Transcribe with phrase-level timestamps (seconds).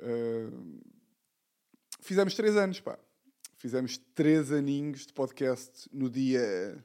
[0.00, 0.80] Uh,
[2.00, 2.98] fizemos três anos, pá.
[3.58, 6.82] Fizemos três aninhos de podcast no dia...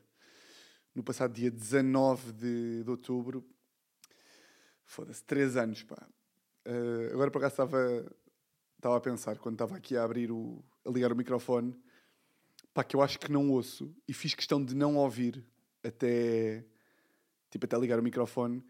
[0.93, 3.49] No passado dia 19 de, de outubro.
[4.83, 6.05] Foda-se, três anos, pá.
[6.65, 8.15] Uh, agora, por acaso, estava,
[8.77, 10.63] estava a pensar, quando estava aqui a abrir o...
[10.85, 11.75] a ligar o microfone,
[12.73, 13.93] pá, que eu acho que não ouço.
[14.07, 15.43] E fiz questão de não ouvir
[15.83, 16.65] até...
[17.49, 18.63] Tipo, até ligar o microfone.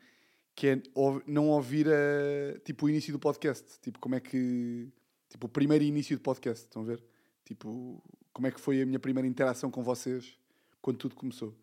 [0.56, 0.82] Que é
[1.26, 3.80] não ouvir a, tipo, o início do podcast.
[3.80, 4.90] Tipo, como é que...
[5.30, 7.04] Tipo, o primeiro início do podcast, estão a ver?
[7.46, 10.38] Tipo, como é que foi a minha primeira interação com vocês
[10.82, 11.56] quando tudo começou.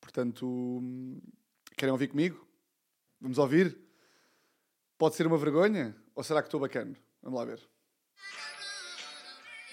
[0.00, 1.20] Portanto, hum,
[1.76, 2.46] querem ouvir comigo?
[3.20, 3.87] Vamos ouvir?
[4.98, 5.96] Pode ser uma vergonha?
[6.12, 6.98] Ou será que estou bacana?
[7.22, 7.62] Vamos lá ver.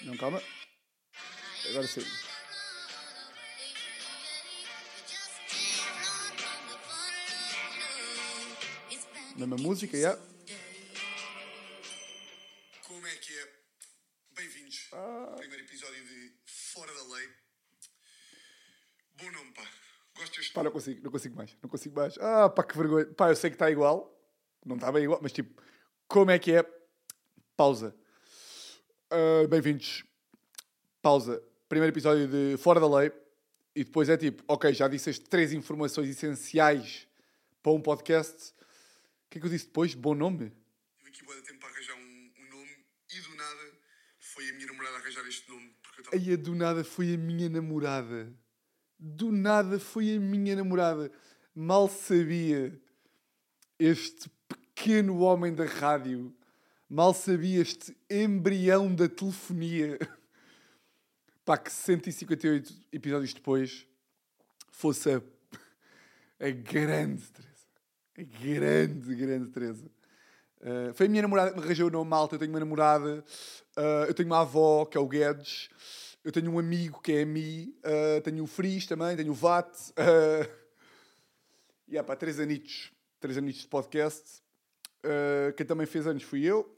[0.02, 0.40] Não, calma.
[1.68, 2.02] Agora sim.
[9.36, 10.16] Mesma música, já.
[12.86, 13.52] Como é que é?
[14.30, 14.88] Bem-vindos.
[15.38, 17.28] Primeiro episódio de Fora da Lei.
[19.16, 19.68] Bom nome, pá.
[20.16, 21.56] Gosto deste Pá, não consigo, não consigo mais.
[21.60, 22.16] Não consigo mais.
[22.18, 23.06] Ah, pá, que vergonha.
[23.06, 24.16] Pá, eu sei que está igual.
[24.66, 25.62] Não está bem igual, mas tipo,
[26.08, 26.64] como é que é?
[27.56, 27.94] Pausa.
[29.08, 30.02] Ah, Bem-vindos.
[31.00, 31.40] Pausa.
[31.68, 33.12] Primeiro episódio de Fora da Lei.
[33.76, 37.06] E depois é tipo, ok, já disse as três informações essenciais
[37.62, 38.50] para um podcast.
[38.50, 39.94] O que é que eu disse depois?
[39.94, 40.52] Bom nome?
[40.98, 42.76] Tive aqui boa tempo para arranjar um, um nome
[43.08, 43.72] e do nada
[44.18, 45.76] foi a minha namorada a arranjar este nome.
[45.80, 46.16] Porque eu estava.
[46.16, 48.34] Aí do nada foi a minha namorada.
[48.98, 51.12] Do nada foi a minha namorada.
[51.54, 52.76] Mal sabia
[53.78, 54.28] este
[54.76, 56.32] pequeno homem da rádio.
[56.88, 59.98] Mal sabia este embrião da telefonia.
[61.46, 63.86] Pá, que 158 episódios depois
[64.70, 65.22] fosse a,
[66.38, 67.66] a grande Teresa.
[68.18, 69.90] A grande, grande Teresa.
[70.60, 72.34] Uh, foi a minha namorada que me arranjou o nome malta.
[72.34, 73.24] Eu tenho uma namorada,
[73.78, 75.70] uh, eu tenho uma avó, que é o Guedes,
[76.22, 79.34] eu tenho um amigo, que é a Mi, uh, tenho o Fris também, tenho o
[79.34, 79.72] VAT.
[79.90, 80.48] Uh,
[81.88, 84.45] e há pá, três anitos, três anitos de podcast.
[85.06, 86.76] Uh, quem também fez anos fui eu.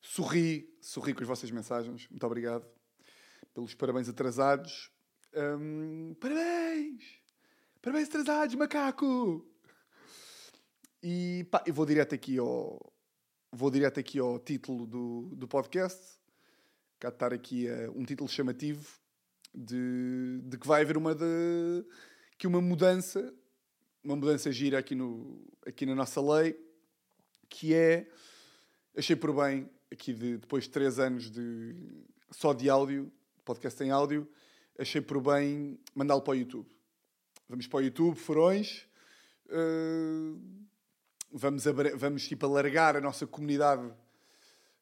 [0.00, 2.06] Sorri, sorri com as vossas mensagens.
[2.08, 2.66] Muito obrigado
[3.54, 4.90] pelos parabéns atrasados.
[5.34, 7.02] Um, parabéns!
[7.80, 9.46] Parabéns atrasados, macaco!
[11.02, 12.92] E pá, eu vou direto aqui ao,
[13.52, 16.18] vou direto aqui ao título do, do podcast.
[16.98, 18.88] Cá estar aqui eh, um título chamativo
[19.54, 21.84] de, de que vai haver uma, de,
[22.38, 23.34] que uma mudança,
[24.02, 26.56] uma mudança gira aqui, no, aqui na nossa lei,
[27.54, 28.08] que é,
[28.96, 31.76] achei por bem, aqui de, depois de três anos de,
[32.32, 33.12] só de áudio,
[33.44, 34.28] podcast em áudio,
[34.76, 36.68] achei por bem mandá-lo para o YouTube.
[37.48, 38.88] Vamos para o YouTube, furões.
[39.48, 40.34] eh,
[41.30, 41.62] vamos,
[41.96, 43.88] vamos tipo, alargar a nossa comunidade,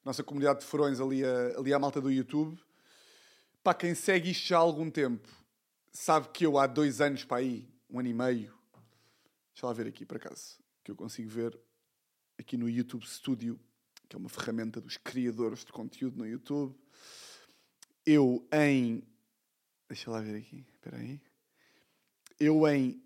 [0.02, 2.58] nossa comunidade de furões ali, a, ali à malta do YouTube.
[3.62, 5.28] Para quem segue isto já há algum tempo,
[5.90, 8.54] sabe que eu há dois anos para aí, um ano e meio,
[9.52, 11.60] deixa lá ver aqui por acaso, que eu consigo ver
[12.42, 13.58] aqui no YouTube Studio,
[14.08, 16.74] que é uma ferramenta dos criadores de conteúdo no YouTube.
[18.04, 19.02] Eu em.
[19.88, 21.20] Deixa lá ver aqui, espera aí.
[22.38, 23.00] Eu em.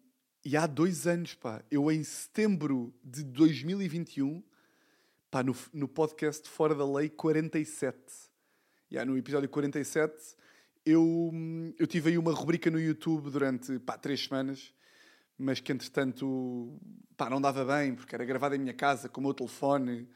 [0.44, 1.62] E há dois anos, pá.
[1.70, 4.42] Eu em setembro de 2021,
[5.30, 7.98] pá, no, no podcast Fora da Lei 47.
[8.90, 10.14] Já no episódio 47,
[10.84, 14.72] eu, hum, eu tive aí uma rubrica no YouTube durante, pá, três semanas,
[15.38, 16.78] mas que entretanto,
[17.16, 20.08] pá, não dava bem, porque era gravado em minha casa com o meu telefone,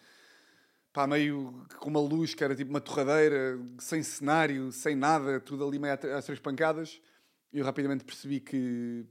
[0.92, 5.66] pá, meio com uma luz que era tipo uma torradeira, sem cenário, sem nada, tudo
[5.66, 7.00] ali meio às três pancadas.
[7.52, 9.06] E eu rapidamente percebi que,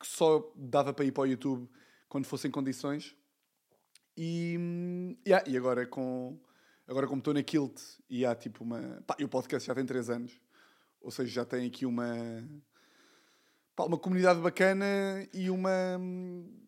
[0.00, 1.68] que só dava para ir para o YouTube
[2.08, 3.14] quando fossem condições.
[4.16, 6.38] E, yeah, e agora com
[6.86, 9.02] agora como estou na Kilt e há tipo uma.
[9.06, 10.40] Pá, e o podcast já tem 3 anos,
[11.00, 12.06] ou seja, já tem aqui uma.
[13.76, 14.84] Pá, uma comunidade bacana
[15.32, 15.98] e uma.
[15.98, 16.60] hum,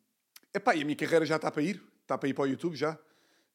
[0.52, 2.74] Epá, e a minha carreira já está para ir, está para ir para o YouTube
[2.76, 2.98] já.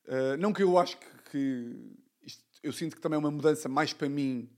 [0.05, 3.67] Uh, não que eu acho que, que isto- eu sinto que também é uma mudança
[3.67, 4.49] mais para mim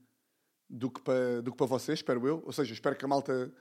[0.69, 2.43] do que para, do que para vocês, espero eu.
[2.45, 3.51] Ou seja, espero que a malta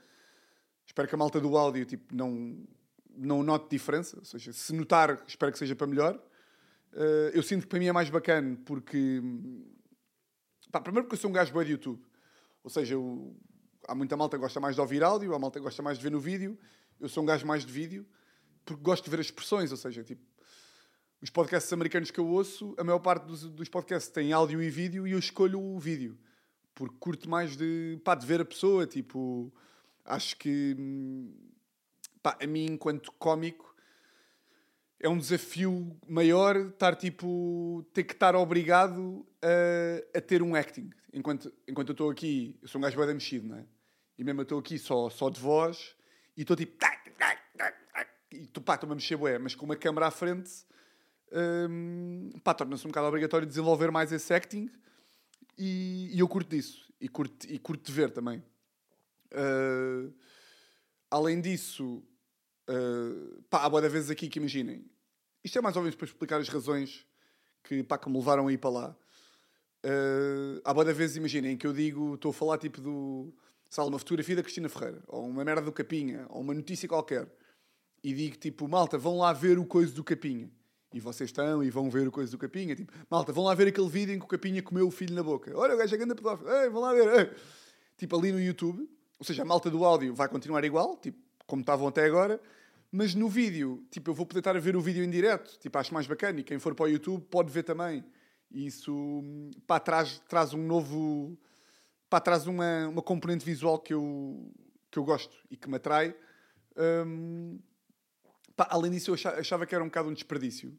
[0.85, 2.61] espero que a malta do áudio tipo, não,
[3.15, 4.17] não note diferença.
[4.19, 6.15] Ou seja, se notar, espero que seja para melhor.
[6.91, 9.21] Uh, eu sinto que para mim é mais bacana porque
[10.71, 12.03] pá, primeiro porque eu sou um gajo bom de YouTube.
[12.63, 13.35] Ou seja, eu-
[13.87, 16.03] há muita malta que gosta mais de ouvir áudio, há malta que gosta mais de
[16.03, 16.57] ver no vídeo.
[16.99, 18.05] Eu sou um gajo mais de vídeo
[18.65, 20.21] porque gosto de ver as expressões, ou seja, tipo,
[21.21, 24.69] os podcasts americanos que eu ouço, a maior parte dos, dos podcasts tem áudio e
[24.69, 26.17] vídeo e eu escolho o vídeo.
[26.75, 29.53] Porque curto mais de, pá, de ver a pessoa, tipo...
[30.05, 31.33] Acho que, hum,
[32.21, 33.72] pá, a mim, enquanto cómico,
[35.03, 37.85] é um desafio maior estar, tipo...
[37.93, 40.89] Ter que estar obrigado a, a ter um acting.
[41.13, 43.65] Enquanto, enquanto eu estou aqui, eu sou um gajo bem mexido, não é?
[44.17, 45.95] E mesmo eu estou aqui só, só de voz
[46.37, 46.77] e estou tipo...
[48.31, 50.49] E tu, pá, estou-me a mexer bué, mas com uma câmera à frente
[51.69, 54.71] hum, pá, torna-se um bocado obrigatório desenvolver mais esse acting
[55.57, 58.41] e, e eu curto disso e curto, e curto de ver também.
[59.33, 60.13] Uh,
[61.11, 62.01] além disso,
[62.69, 64.89] uh, pá, há boa vezes aqui que imaginem,
[65.43, 67.05] isto é mais ou menos para explicar as razões
[67.63, 68.95] que, pá, que me levaram a ir para lá.
[69.85, 73.33] Uh, há boa vezes, imaginem, que eu digo, estou a falar tipo do,
[73.69, 77.27] sabe, uma fotografia da Cristina Ferreira, ou uma merda do Capinha, ou uma notícia qualquer
[78.03, 80.51] e digo tipo, malta, vão lá ver o coisa do Capinha.
[80.93, 82.75] E vocês estão e vão ver o coisa do Capinha.
[82.75, 85.23] Tipo, malta, vão lá ver aquele vídeo em que o Capinha comeu o filho na
[85.23, 85.51] boca.
[85.57, 86.51] Olha, o gajo é grande pedófilo.
[86.51, 87.19] Ei, vão lá ver.
[87.19, 87.35] Ei.
[87.97, 88.87] Tipo, ali no YouTube.
[89.17, 91.17] Ou seja, a malta do áudio vai continuar igual, tipo,
[91.47, 92.39] como estavam até agora.
[92.95, 95.57] Mas no vídeo, tipo, eu vou poder estar a ver o vídeo em direto.
[95.59, 96.39] Tipo, acho mais bacana.
[96.39, 98.05] E quem for para o YouTube pode ver também.
[98.51, 99.21] E isso,
[99.65, 101.35] pá, traz, traz um novo...
[102.07, 104.53] Pá, traz uma, uma componente visual que eu,
[104.91, 106.15] que eu gosto e que me atrai.
[106.77, 107.57] Um,
[108.55, 110.77] Pá, além disso, eu achava que era um bocado um desperdício.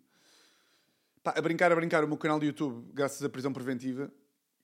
[1.23, 4.13] Pá, a brincar, a brincar, o meu canal de YouTube, graças à prisão preventiva,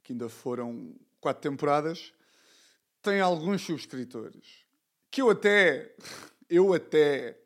[0.02, 2.12] que ainda foram quatro temporadas,
[3.02, 4.64] tem alguns subscritores.
[5.10, 5.92] Que eu até,
[6.50, 7.38] eu até,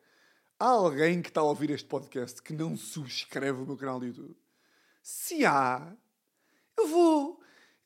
[0.59, 4.07] há alguém que está a ouvir este podcast que não subscreve o meu canal de
[4.07, 4.37] YouTube.
[5.03, 5.95] Se há,
[6.77, 7.41] eu vou,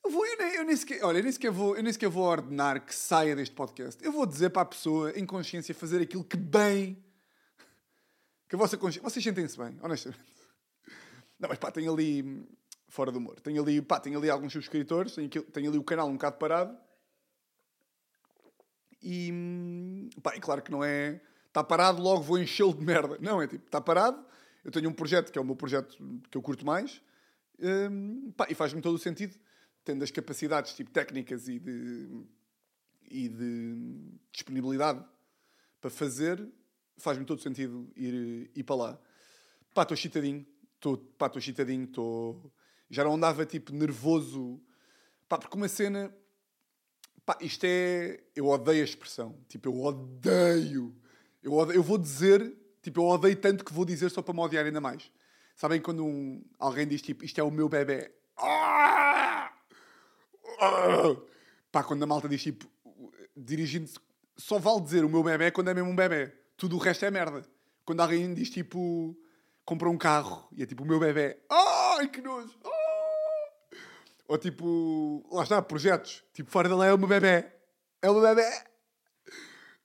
[0.05, 2.09] eu vou, eu nem, eu nem sequer, olha, eu nem sequer vou, eu nem sequer
[2.09, 4.03] vou ordenar que saia deste podcast.
[4.05, 7.05] Eu vou dizer para a pessoa, em consciência, fazer aquilo que bem
[8.49, 9.03] que a vossa consciência.
[9.03, 10.23] Vocês sentem-se bem, honestamente.
[11.39, 12.47] Não, mas pá, tem ali.
[12.89, 13.39] Fora do humor.
[13.41, 15.15] Tem ali, pá, tem ali alguns subscritores.
[15.15, 16.77] Tem, tem ali o canal um bocado parado.
[19.03, 20.09] E.
[20.23, 21.21] Pá, e claro que não é.
[21.47, 23.19] Está parado, logo vou enchê-lo de merda.
[23.21, 24.25] Não, é tipo, está parado.
[24.65, 25.97] Eu tenho um projeto que é o meu projeto
[26.31, 27.01] que eu curto mais.
[27.59, 29.37] Um, pá, e faz-me todo o sentido.
[29.85, 32.27] Tendo as capacidades tipo, técnicas e de,
[33.11, 35.03] e de disponibilidade
[35.81, 36.47] para fazer,
[36.99, 39.01] faz-me todo sentido ir, ir para lá.
[39.73, 40.47] Pá, estou chitadinho.
[41.17, 41.87] Pá, estou chitadinho.
[41.87, 42.53] Tô...
[42.91, 44.61] Já não andava, tipo, nervoso.
[45.29, 46.15] Pá, porque uma cena...
[47.29, 48.21] Pá, isto é...
[48.35, 49.39] Eu odeio a expressão.
[49.51, 50.97] Tipo, eu odeio.
[51.43, 51.77] Eu, odeio...
[51.77, 52.57] eu vou dizer...
[52.81, 55.13] Tipo, eu odeio tanto que vou dizer só para me odiar ainda mais.
[55.55, 56.43] Sabem quando um...
[56.59, 58.11] alguém diz, tipo, isto é o meu bebê.
[58.35, 59.53] Ah!
[60.59, 61.17] Ah!
[61.71, 62.67] Pá, quando a malta diz, tipo,
[63.37, 63.99] dirigindo-se...
[64.35, 66.33] Só vale dizer o meu bebê quando é mesmo um bebê.
[66.57, 67.43] Tudo o resto é merda.
[67.85, 69.15] Quando alguém diz tipo,
[69.67, 72.78] compra um carro e é tipo o meu bebê, ai que nojo, oh!
[74.29, 77.51] Ou tipo, lá está, projetos, tipo, fora lei é o meu bebê,
[78.03, 78.47] é o meu bebê.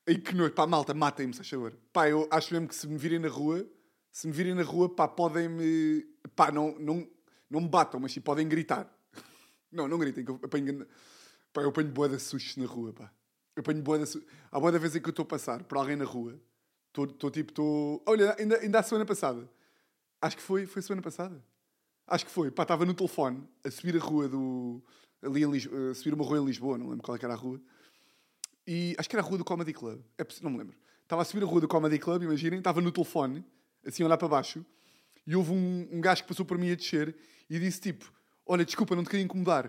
[0.08, 1.74] Ai que nojo, pá, malta, matem-me, se favor.
[1.92, 3.66] Pá, eu acho mesmo que se me virem na rua,
[4.12, 6.06] se me virem na rua, pá, podem-me,
[6.36, 7.10] pá, não, não,
[7.50, 8.88] não me batam, mas sim, podem gritar.
[9.72, 10.86] Não, não gritem, que eu apanho,
[11.52, 13.12] pá, eu apanho boa de sustos na rua, pá.
[13.56, 15.80] Eu apanho boa de Há boa da vez em que eu estou a passar por
[15.80, 16.40] alguém na rua
[17.02, 18.04] Estou tipo, estou.
[18.06, 19.50] Olha, ainda, ainda a semana passada.
[20.22, 21.44] Acho que foi, foi semana passada.
[22.08, 22.52] Acho que foi.
[22.52, 24.82] Pá, estava no telefone a subir a rua do.
[25.22, 27.38] Ali em Lisboa, a subir uma rua em Lisboa, não lembro qual é era a
[27.38, 27.62] rua.
[28.68, 30.02] E acho que era a rua do Comedy Club.
[30.18, 30.76] É, não me lembro.
[31.04, 33.44] Estava a subir a rua do Comedy Club, imaginem, estava no telefone,
[33.86, 34.66] assim a olhar para baixo,
[35.28, 37.16] e houve um, um gajo que passou por mim a descer
[37.50, 38.12] e disse tipo:
[38.46, 39.68] Olha, desculpa, não te queria incomodar.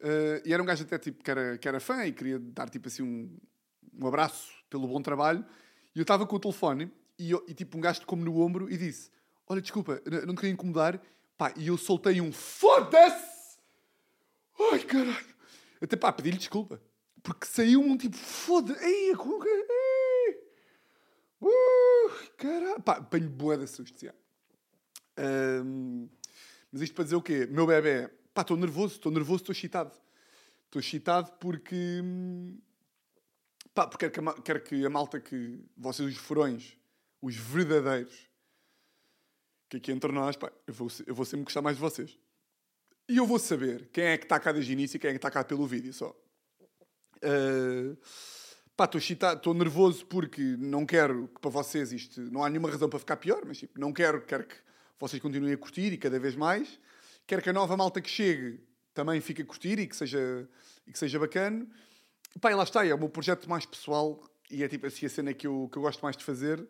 [0.00, 2.70] Uh, e era um gajo até tipo que era, que era fã e queria dar
[2.70, 3.36] tipo assim um,
[4.00, 5.44] um abraço pelo bom trabalho.
[5.94, 8.76] E eu estava com o telefone e, e tipo um gajo como no ombro e
[8.76, 9.10] disse:
[9.46, 11.00] Olha, desculpa, não te queria incomodar.
[11.38, 13.58] Pá, e eu soltei um foda-se!
[14.72, 15.34] Ai, caralho!
[15.80, 16.82] Até pá, pedi-lhe desculpa.
[17.22, 18.84] Porque saiu um tipo, foda-se!
[18.84, 20.48] Ei, ei!
[21.40, 22.82] Uh, caralho!
[22.82, 24.12] Pá, apanho de susto, já.
[25.64, 26.08] Um,
[26.70, 27.46] mas isto para dizer o quê?
[27.46, 29.92] Meu bebê, pá, estou nervoso, estou nervoso, estou excitado.
[30.66, 32.02] Estou excitado porque
[33.78, 35.64] Pá, porque quero que, a, quero que a malta que.
[35.76, 36.76] Vocês, os furões,
[37.22, 38.27] os verdadeiros,
[39.68, 42.18] que aqui entre nós, pá, eu vou, eu vou sempre gostar mais de vocês.
[43.08, 45.12] E eu vou saber quem é que está cá desde o início e quem é
[45.12, 46.14] que está cá pelo vídeo só.
[47.16, 47.96] Uh,
[48.76, 52.20] pá, estou nervoso porque não quero que para vocês isto.
[52.30, 54.56] Não há nenhuma razão para ficar pior, mas tipo, não quero, quero que
[54.98, 56.78] vocês continuem a curtir e cada vez mais.
[57.26, 58.60] Quero que a nova malta que chegue
[58.94, 60.48] também fique a curtir e que seja,
[60.86, 61.66] e que seja bacana.
[62.40, 65.34] Pá, lá está, é o meu projeto mais pessoal e é tipo assim a cena
[65.34, 66.66] que eu, que eu gosto mais de fazer.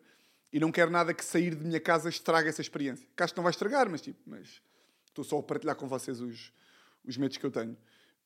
[0.51, 3.07] E não quero nada que sair de minha casa estrague essa experiência.
[3.15, 4.61] Que não vai estragar, mas tipo, mas
[5.07, 6.51] estou só a partilhar com vocês os,
[7.05, 7.77] os medos que eu tenho.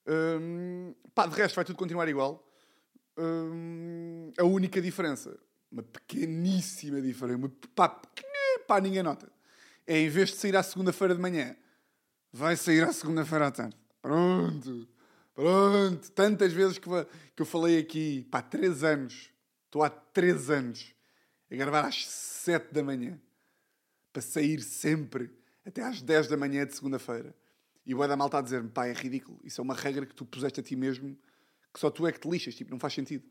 [0.08, 2.48] Hum, pá, de resto vai tudo continuar igual.
[3.18, 5.38] Hum, a única diferença,
[5.72, 9.32] uma pequeníssima diferença, uma, pá, pequenina, pá, ninguém nota,
[9.86, 11.56] é em vez de sair à segunda-feira de manhã,
[12.32, 13.78] vai sair à segunda-feira à tarde.
[14.02, 14.88] Pronto,
[15.36, 16.12] pronto.
[16.12, 16.90] Tantas vezes que,
[17.36, 19.30] que eu falei aqui, pá, três anos,
[19.66, 20.94] estou há três anos
[21.54, 23.20] a gravar às sete da manhã,
[24.12, 25.32] para sair sempre
[25.66, 27.36] até às dez da manhã de segunda-feira.
[27.86, 29.40] E o Eda Mal está a dizer-me, pá, é ridículo.
[29.44, 31.18] Isso é uma regra que tu puseste a ti mesmo,
[31.74, 33.24] que só tu é que te lixas, tipo, não faz sentido.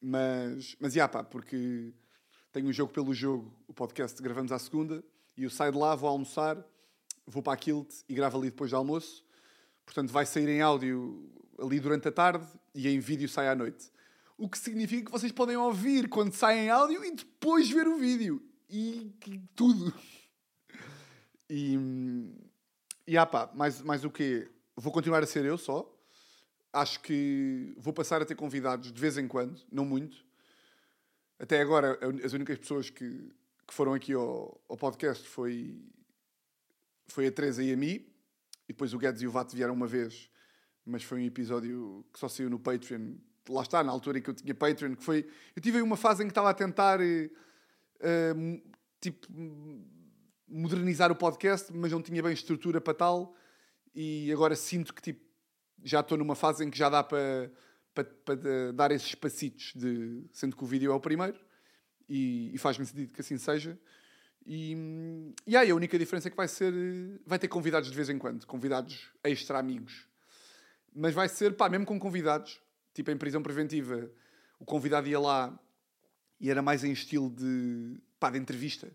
[0.00, 1.92] Mas, mas, já, pá, porque
[2.52, 5.04] tenho um jogo pelo jogo, o podcast gravamos à segunda,
[5.36, 6.64] e eu saio de lá, vou almoçar,
[7.26, 9.24] vou para a Kilt e gravo ali depois do almoço.
[9.84, 13.90] Portanto, vai sair em áudio ali durante a tarde e em vídeo sai à noite.
[14.38, 17.96] O que significa que vocês podem ouvir quando sai em áudio e depois ver o
[17.96, 18.42] vídeo.
[18.68, 19.12] E,
[19.54, 19.94] tudo.
[21.48, 21.78] E,
[23.06, 24.50] e ah pá, mais, mais o quê?
[24.76, 25.90] Vou continuar a ser eu só.
[26.72, 30.26] Acho que vou passar a ter convidados de vez em quando, não muito.
[31.38, 33.32] Até agora, as únicas pessoas que,
[33.66, 35.82] que foram aqui ao, ao podcast foi,
[37.06, 38.12] foi a Teresa e a Mi.
[38.68, 40.28] E depois o Guedes e o Vato vieram uma vez,
[40.84, 43.14] mas foi um episódio que só saiu no Patreon.
[43.48, 45.28] Lá está, na altura em que eu tinha Patreon, que foi...
[45.54, 48.62] Eu tive aí uma fase em que estava a tentar, uh,
[49.00, 49.28] tipo
[50.48, 53.34] modernizar o podcast, mas não tinha bem estrutura para tal.
[53.94, 55.24] E agora sinto que tipo,
[55.82, 57.50] já estou numa fase em que já dá para,
[57.94, 61.38] para, para dar esses passitos, de, sendo que o vídeo é o primeiro,
[62.08, 63.78] e, e faz-me sentido que assim seja.
[64.46, 64.76] E,
[65.46, 66.72] e aí a única diferença é que vai ser.
[67.26, 70.06] Vai ter convidados de vez em quando, convidados extra amigos.
[70.94, 72.60] Mas vai ser, pá, mesmo com convidados,
[72.96, 74.10] tipo em prisão preventiva,
[74.58, 75.58] o convidado ia lá
[76.40, 78.90] e era mais em estilo de, pá, de entrevista.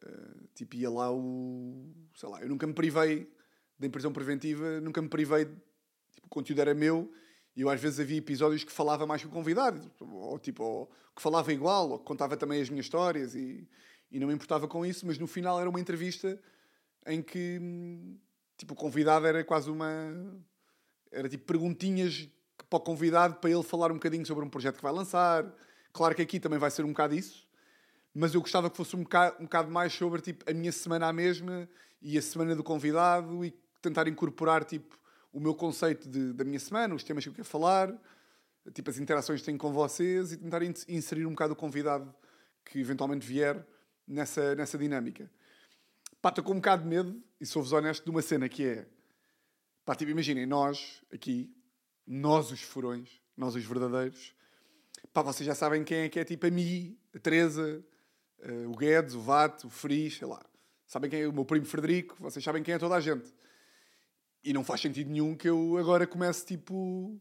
[0.00, 1.92] Uh, tipo, ia lá o.
[2.14, 3.28] Sei lá, eu nunca me privei
[3.76, 5.46] da prisão preventiva, nunca me privei.
[5.46, 7.12] Tipo, o conteúdo era meu
[7.56, 10.86] e eu às vezes havia episódios que falava mais que o convidado, ou tipo, ou,
[11.14, 13.68] que falava igual, ou que contava também as minhas histórias e,
[14.12, 16.40] e não me importava com isso, mas no final era uma entrevista
[17.04, 17.58] em que
[18.56, 19.88] tipo, o convidado era quase uma.
[21.10, 22.28] Era tipo perguntinhas
[22.64, 25.44] para o convidado para ele falar um bocadinho sobre um projeto que vai lançar.
[25.92, 27.48] Claro que aqui também vai ser um bocado isso
[28.14, 31.06] mas eu gostava que fosse um bocado, um bocado mais sobre tipo, a minha semana
[31.06, 31.68] à mesma
[32.02, 34.98] e a semana do convidado e tentar incorporar tipo,
[35.32, 37.96] o meu conceito de, da minha semana, os temas que eu quero falar,
[38.74, 42.12] tipo, as interações que tenho com vocês e tentar inserir um bocado o convidado
[42.64, 43.64] que eventualmente vier
[44.06, 45.30] nessa, nessa dinâmica.
[46.20, 48.86] Pá, estou com um bocado de medo, e sou-vos honesto, de uma cena que é...
[49.84, 51.54] Pá, tipo, imaginem, nós aqui,
[52.08, 54.34] nós os furões, nós os verdadeiros,
[55.12, 57.84] pá, vocês já sabem quem é que é tipo a mim, a Teresa,
[58.38, 60.42] uh, o Guedes, o Vato, o Fris, sei lá.
[60.86, 63.30] Sabem quem é o meu primo Frederico, vocês sabem quem é toda a gente.
[64.42, 67.20] E não faz sentido nenhum que eu agora comece tipo.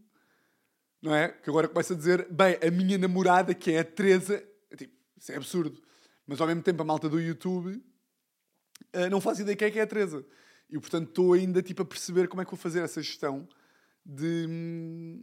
[1.01, 1.27] Não é?
[1.29, 4.41] Que agora comece a dizer, bem, a minha namorada, que é a Teresa.
[4.77, 5.83] Tipo, isso é absurdo.
[6.25, 7.83] Mas ao mesmo tempo a malta do YouTube
[8.95, 10.25] uh, não faz ideia quem é que é a Teresa.
[10.69, 13.47] E portanto estou ainda tipo, a perceber como é que vou fazer essa gestão
[14.07, 15.21] de.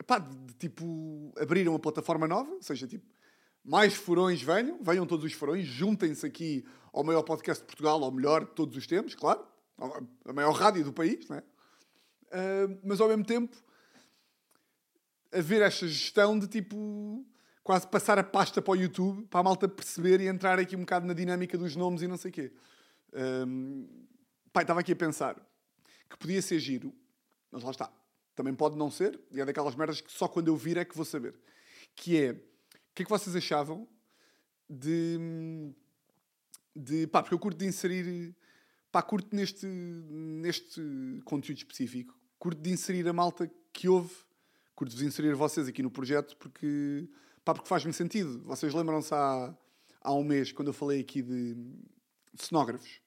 [0.00, 3.06] Epá, de, de tipo abrir uma plataforma nova, ou seja, tipo,
[3.62, 8.10] mais furões venham, venham todos os furões, juntem-se aqui ao maior podcast de Portugal, ao
[8.10, 9.46] melhor de todos os tempos, claro,
[10.24, 11.40] a maior rádio do país, não é?
[11.40, 13.56] Uh, mas ao mesmo tempo,
[15.32, 17.24] haver esta gestão de tipo
[17.62, 20.80] quase passar a pasta para o YouTube para a malta perceber e entrar aqui um
[20.80, 22.52] bocado na dinâmica dos nomes e não sei o quê.
[23.46, 23.88] Um,
[24.52, 25.36] pai, estava aqui a pensar
[26.10, 26.94] que podia ser giro,
[27.54, 27.90] mas lá está.
[28.34, 30.96] Também pode não ser, e é daquelas merdas que só quando eu vir é que
[30.96, 31.34] vou saber.
[31.94, 32.34] Que é
[32.94, 33.88] que é que vocês achavam
[34.68, 35.72] de.
[36.74, 38.34] de pá, porque eu curto de inserir.
[38.90, 40.80] pá, curto neste, neste
[41.24, 44.14] conteúdo específico, curto de inserir a malta que houve,
[44.74, 47.08] curto de inserir vocês aqui no projeto, porque.
[47.44, 48.40] pá, porque faz-me sentido.
[48.44, 49.56] Vocês lembram-se há,
[50.00, 53.00] há um mês, quando eu falei aqui de, de cenógrafos,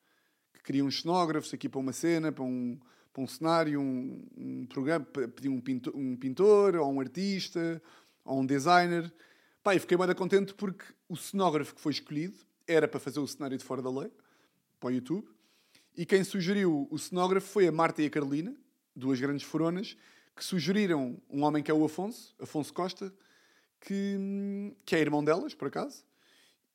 [0.54, 2.78] que queriam cenógrafos aqui para uma cena, para um,
[3.18, 7.82] para um cenário, um, um programa, pediam um pintor, um pintor, ou um artista,
[8.24, 9.12] ou um designer.
[9.64, 13.28] Pá, e fiquei bem contente porque o cenógrafo que foi escolhido era para fazer o
[13.28, 14.12] cenário de Fora da Lei,
[14.80, 15.28] para o YouTube.
[15.96, 18.56] E quem sugeriu o cenógrafo foi a Marta e a Carolina,
[18.96, 19.98] duas grandes foronas,
[20.36, 23.12] que sugeriram um homem que é o Afonso, Afonso Costa,
[23.82, 26.06] que, que é irmão delas, por acaso,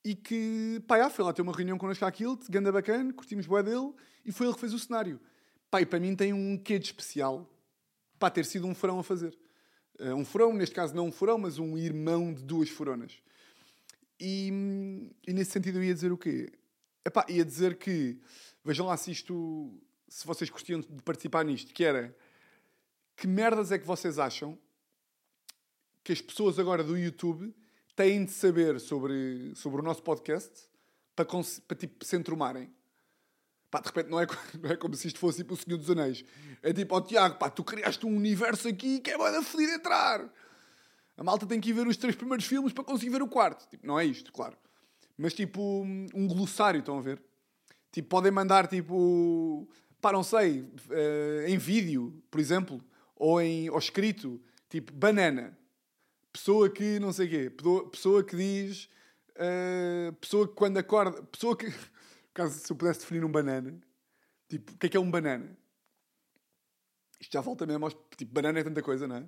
[0.04, 3.46] e que, pá, já, foi lá ter uma reunião connosco àquilo, de ganda bacana, curtimos
[3.46, 3.92] boé dele,
[4.24, 5.20] e foi ele que fez o cenário.
[5.80, 7.48] E para mim tem um quê de especial
[8.18, 9.36] para ter sido um furão a fazer.
[9.98, 13.20] Uh, um furão, neste caso não um furão, mas um irmão de duas furonas.
[14.20, 16.52] E, e nesse sentido eu ia dizer o quê?
[17.04, 18.20] Epá, ia dizer que,
[18.64, 19.72] vejam lá se isto,
[20.08, 22.16] se vocês curtiam de participar nisto, que era,
[23.16, 24.56] que merdas é que vocês acham
[26.04, 27.52] que as pessoas agora do YouTube
[27.96, 30.68] têm de saber sobre, sobre o nosso podcast
[31.16, 32.72] para, para tipo, se entrumarem?
[33.72, 34.26] Pá, de repente não é,
[34.62, 36.22] não é como se isto fosse tipo o Senhor dos Anéis.
[36.62, 40.30] É tipo, ó Tiago, pá, tu criaste um universo aqui que é bada feliz entrar.
[41.16, 43.66] A malta tem que ir ver os três primeiros filmes para conseguir ver o quarto.
[43.70, 44.56] Tipo, não é isto, claro.
[45.16, 45.82] Mas tipo,
[46.14, 47.22] um glossário, estão a ver?
[47.90, 49.66] Tipo, podem mandar tipo,
[50.02, 52.78] pá, não sei, eh, em vídeo, por exemplo,
[53.16, 54.38] ou, em, ou escrito,
[54.68, 55.56] tipo, banana.
[56.32, 57.52] Pessoa que não sei o quê.
[57.90, 58.88] Pessoa que diz.
[59.36, 61.22] eh, pessoa que quando acorda.
[61.24, 61.72] Pessoa que.
[62.34, 63.78] Caso se eu pudesse definir um banana.
[64.48, 65.56] Tipo, o que é que é um banana?
[67.20, 67.96] Isto já volta mesmo aos.
[68.16, 69.24] Tipo, banana é tanta coisa, não é?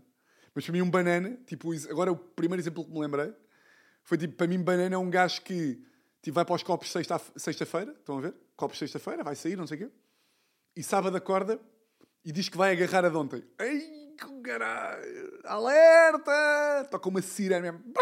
[0.55, 1.39] Mas para mim, um banana.
[1.47, 3.35] Tipo, agora o primeiro exemplo que me lembrei.
[4.03, 5.83] Foi tipo, para mim, banana é um gajo que
[6.23, 7.93] tipo, vai para os copos sexta- sexta-feira.
[7.93, 8.35] estão a ver?
[8.57, 9.95] Copos sexta-feira, vai sair, não sei o quê.
[10.77, 11.61] E sábado acorda
[12.25, 13.45] e diz que vai agarrar a de ontem.
[13.59, 13.81] Ai,
[14.19, 15.41] que caralho!
[15.45, 16.89] Alerta!
[16.91, 17.93] Toca uma sirene mesmo.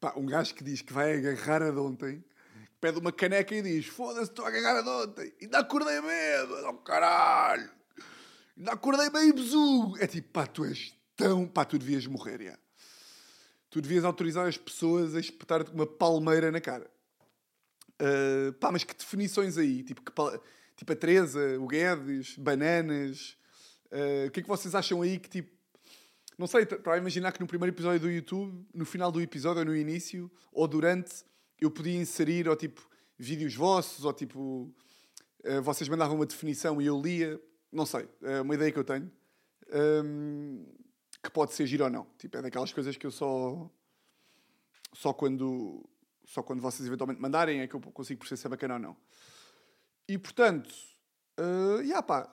[0.00, 2.24] Pá, um gajo que diz que vai agarrar a de ontem,
[2.80, 5.34] pede uma caneca e diz: Foda-se, estou a agarrar a de ontem.
[5.42, 7.70] Ainda acordei medo, oh caralho.
[8.56, 9.98] Ainda acordei meio besugo.
[9.98, 11.46] É tipo, pá, tu és tão.
[11.46, 12.58] Pá, tu devias morrer, já.
[13.68, 16.90] Tu devias autorizar as pessoas a espetar-te uma palmeira na cara.
[18.00, 19.82] Uh, pá, mas que definições aí?
[19.82, 20.42] Tipo, que pal-
[20.76, 23.36] tipo a Teresa, o Guedes, bananas.
[23.92, 25.59] Uh, o que é que vocês acham aí que tipo.
[26.40, 29.58] Não sei, estava a imaginar que no primeiro episódio do YouTube, no final do episódio,
[29.58, 31.22] ou no início, ou durante,
[31.60, 34.74] eu podia inserir, ou tipo, vídeos vossos, ou tipo,
[35.44, 37.38] uh, vocês mandavam uma definição e eu lia.
[37.70, 39.12] Não sei, é uma ideia que eu tenho.
[39.70, 40.64] Um,
[41.22, 42.06] que pode ser giro ou não.
[42.16, 43.70] Tipo, é daquelas coisas que eu só.
[44.94, 45.86] Só quando.
[46.24, 48.96] Só quando vocês eventualmente mandarem é que eu consigo perceber se é bacana ou não.
[50.08, 50.74] E portanto.
[51.38, 52.32] Uh, yeah, pá,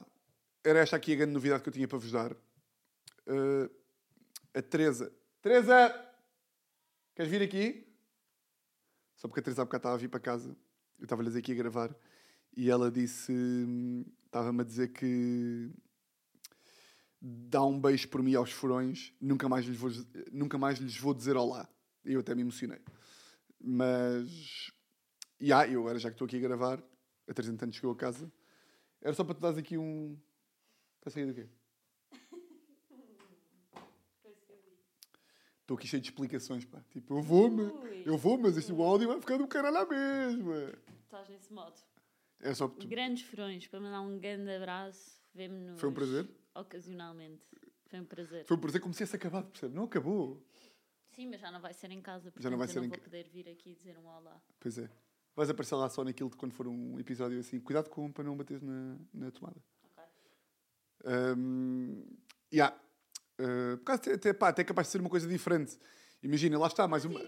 [0.63, 2.31] era esta aqui a grande novidade que eu tinha para vos dar.
[2.31, 3.69] Uh,
[4.57, 5.13] a Teresa.
[5.41, 5.93] Teresa!
[7.15, 7.87] Queres vir aqui?
[9.15, 10.57] Só porque a Teresa há bocado estava a vir para casa.
[10.97, 11.95] Eu estava-lhes aqui a gravar.
[12.55, 13.31] E ela disse.
[13.31, 15.71] hum, Estava-me a dizer que.
[17.19, 19.13] Dá um beijo por mim aos furões.
[19.21, 19.91] Nunca mais lhes vou,
[20.31, 21.69] nunca mais lhes vou dizer olá.
[22.03, 22.79] Eu até me emocionei.
[23.59, 24.71] Mas.
[25.39, 26.83] E ah, eu agora já que estou aqui a gravar.
[27.27, 28.31] A Teresa entanto chegou a casa.
[29.01, 30.17] Era só para te dares aqui um.
[30.97, 31.47] Está a sair do quê?
[35.67, 36.81] Estou aqui cheio de explicações, pá.
[36.91, 38.03] Tipo, eu vou-me, Ui.
[38.05, 40.73] eu vou, mas este áudio vai ficar do caralho à mesma.
[41.03, 41.75] Estás nesse modo.
[42.39, 42.89] É só porque tu...
[42.89, 45.19] Grandes furões, para mandar um grande abraço.
[45.35, 45.77] Vemo-nos.
[45.77, 46.25] Foi um prazer.
[46.55, 47.43] Ocasionalmente.
[47.87, 48.45] Foi um prazer.
[48.45, 49.75] Foi por dizer como se tivesse acabado, percebe?
[49.75, 50.41] Não acabou.
[51.09, 52.85] Sim, mas já não vai ser em casa, portanto Já não vai eu ser não
[52.85, 54.41] em vou poder vir aqui dizer um olá.
[54.61, 54.89] Pois é.
[55.35, 57.59] Vais aparecer lá só naquilo de quando for um episódio assim.
[57.59, 59.61] Cuidado com para não bateres na, na tomada.
[59.83, 60.03] Ok.
[61.35, 62.05] Um,
[62.53, 62.73] yeah.
[63.39, 65.77] Uh, por causa até, até, pá, até é capaz de ser uma coisa diferente.
[66.23, 67.19] Imagina, lá está, mais uma.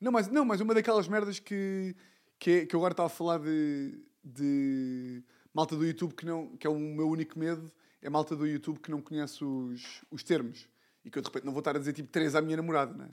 [0.00, 1.94] Não, mas, não, mas uma daquelas merdas que,
[2.38, 5.22] que, é- que eu agora estava a falar de, de
[5.54, 7.70] malta do YouTube que, não, que é o meu único medo,
[8.02, 10.68] é malta do YouTube que não conhece os, os termos.
[11.04, 12.92] E que eu de repente não vou estar a dizer tipo três à minha namorada,
[12.92, 13.08] né?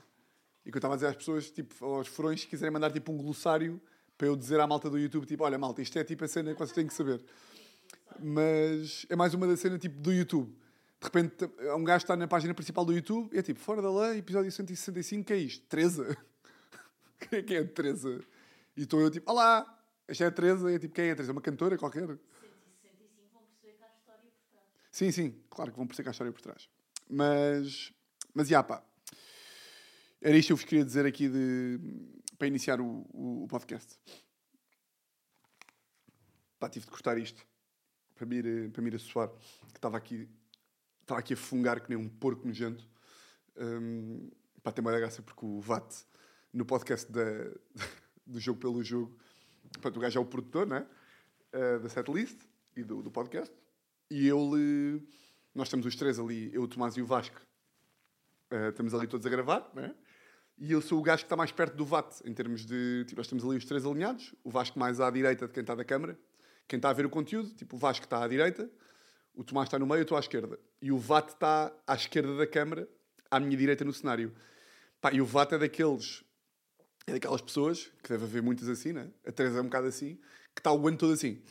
[0.66, 3.12] E que eu estava a dizer às pessoas, tipo, aos furões, se quiserem mandar tipo
[3.12, 3.80] um glossário
[4.18, 6.52] para eu dizer à malta do YouTube, tipo, olha malta, isto é tipo a cena
[6.54, 7.24] que vocês têm que saber.
[8.20, 10.54] Mas é mais uma da cena tipo do YouTube.
[11.02, 13.60] De repente, há um gajo que está na página principal do YouTube e é tipo,
[13.60, 15.66] fora da lei, episódio 165, que é isto?
[15.68, 16.18] Teresa?
[17.20, 18.20] Quem é que é a Teresa?
[18.76, 19.66] E estou eu tipo, olá,
[20.08, 20.72] esta é a Teresa.
[20.72, 21.32] E é tipo, quem é a Teresa?
[21.32, 22.08] Uma cantora qualquer?
[22.08, 24.66] 165 vão perceber que há história por trás.
[24.92, 26.70] Sim, sim, claro que vão perceber que há história por trás.
[27.10, 27.94] Mas,
[28.34, 28.84] mas, já pá,
[30.22, 31.80] era isto que eu vos queria dizer aqui de,
[32.38, 34.00] para iniciar o, o, o podcast.
[36.60, 37.46] Pá, tive de cortar isto
[38.16, 39.30] para me ir, para me ir a suar,
[39.72, 40.28] que estava aqui,
[41.10, 42.88] estava aqui a fungar que nem um porco nojento.
[43.58, 44.30] Um,
[44.64, 46.06] pá, tem uma graça porque o VAT,
[46.54, 47.22] no podcast da,
[48.26, 49.18] do Jogo pelo Jogo,
[49.74, 50.88] portanto, o gajo é o produtor, né?
[51.54, 52.40] Uh, da setlist
[52.76, 53.54] e do, do podcast.
[54.10, 55.08] E ele,
[55.54, 57.42] nós estamos os três ali, eu, o Tomás e o Vasco,
[58.52, 59.94] Uh, estamos ali todos a gravar, né?
[60.58, 63.06] E eu sou o gajo que está mais perto do VAT, em termos de.
[63.06, 65.76] Tipo, nós estamos ali os três alinhados, o Vasco mais à direita de quem está
[65.76, 66.20] da câmara,
[66.68, 68.70] quem está a ver o conteúdo, tipo, o Vasco está à direita,
[69.40, 70.60] o Tomás está no meio, eu estou à esquerda.
[70.82, 72.90] E o VAT está à esquerda da câmara,
[73.32, 74.36] à minha direita no cenário.
[75.00, 76.26] Pá, e o VAT é daqueles.
[77.08, 79.10] É daquelas pessoas, que deve haver muitas assim, né?
[79.26, 80.16] A Teresa é um bocado assim,
[80.54, 81.42] que está o ano todo assim.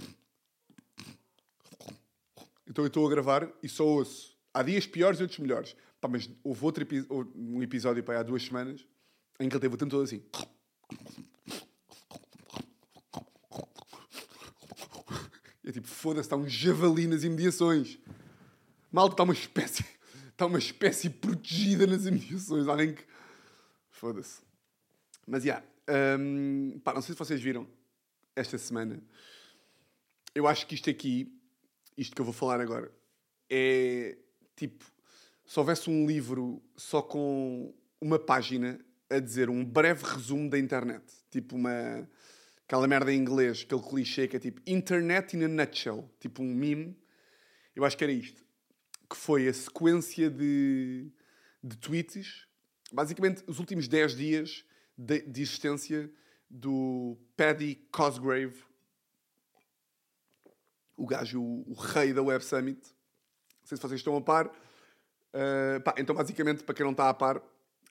[2.66, 5.74] Então eu estou a gravar e só ouço Há dias piores e outros melhores.
[6.00, 8.86] Pá, mas houve outro epi- um episódio pá, há duas semanas
[9.40, 10.22] em que ele teve o tempo todo assim.
[15.64, 17.98] É tipo, foda-se, está um javali nas imediações.
[18.90, 19.84] Malta, está uma espécie.
[20.28, 22.66] Está uma espécie protegida nas imediações.
[22.66, 23.04] Alguém que.
[23.90, 24.40] Foda-se.
[25.26, 25.62] Mas, já.
[26.18, 27.66] hum, pá, não sei se vocês viram
[28.34, 29.00] esta semana.
[30.34, 31.32] Eu acho que isto aqui,
[31.96, 32.92] isto que eu vou falar agora,
[33.50, 34.18] é
[34.56, 34.84] tipo.
[35.46, 41.04] Se houvesse um livro só com uma página a dizer um breve resumo da internet.
[41.30, 42.08] Tipo uma.
[42.68, 46.06] Aquela merda em inglês, aquele clichê que é tipo Internet in a nutshell.
[46.20, 46.94] Tipo um meme.
[47.74, 48.44] Eu acho que era isto.
[49.08, 51.10] Que foi a sequência de,
[51.64, 52.46] de tweets.
[52.92, 54.66] Basicamente, os últimos 10 dias
[54.98, 56.12] de, de existência
[56.50, 58.62] do Paddy Cosgrave.
[60.94, 62.82] O gajo, o, rei da Web Summit.
[62.82, 64.46] Não sei se vocês estão a par.
[64.46, 67.42] Uh, pá, então, basicamente, para quem não está a par,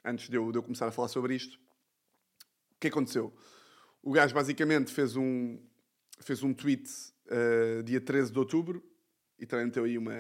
[0.06, 3.36] antes de eu, de eu começar a falar sobre isto, o que aconteceu?
[4.08, 5.60] O gajo basicamente fez um,
[6.22, 6.90] fez um tweet
[7.26, 8.82] uh, dia 13 de outubro
[9.38, 10.14] e também meteu aí uma.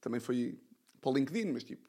[0.00, 0.58] Também foi
[1.02, 1.86] para o LinkedIn, mas tipo,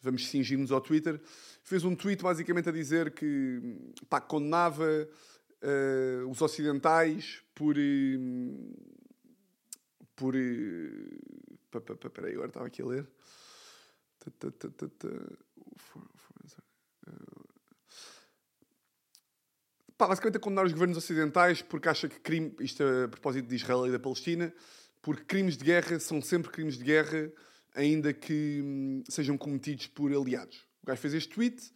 [0.00, 1.20] vamos cingir-nos ao Twitter.
[1.62, 3.60] Fez um tweet basicamente a dizer que
[4.08, 5.06] pá, condenava
[5.62, 7.76] uh, os ocidentais por.
[7.76, 8.74] Uh,
[10.16, 10.34] por.
[10.34, 13.06] Espera aí, agora estava aqui a ler.
[19.98, 23.56] Pá, basicamente a condenar os governos ocidentais porque acha que crime, isto a propósito de
[23.56, 24.54] Israel e da Palestina,
[25.02, 27.32] porque crimes de guerra são sempre crimes de guerra,
[27.74, 30.64] ainda que hum, sejam cometidos por aliados.
[30.84, 31.72] O gajo fez este tweet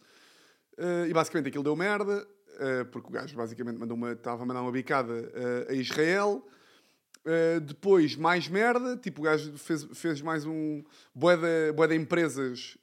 [0.77, 4.45] uh, e basicamente aquilo deu merda, uh, porque o gajo basicamente mandou uma, estava a
[4.45, 6.47] mandar uma bicada uh, a Israel.
[7.65, 10.81] depois, mais merda, tipo, o gajo fez, fez mais um
[11.13, 11.37] boé
[11.87, 12.77] de, empresas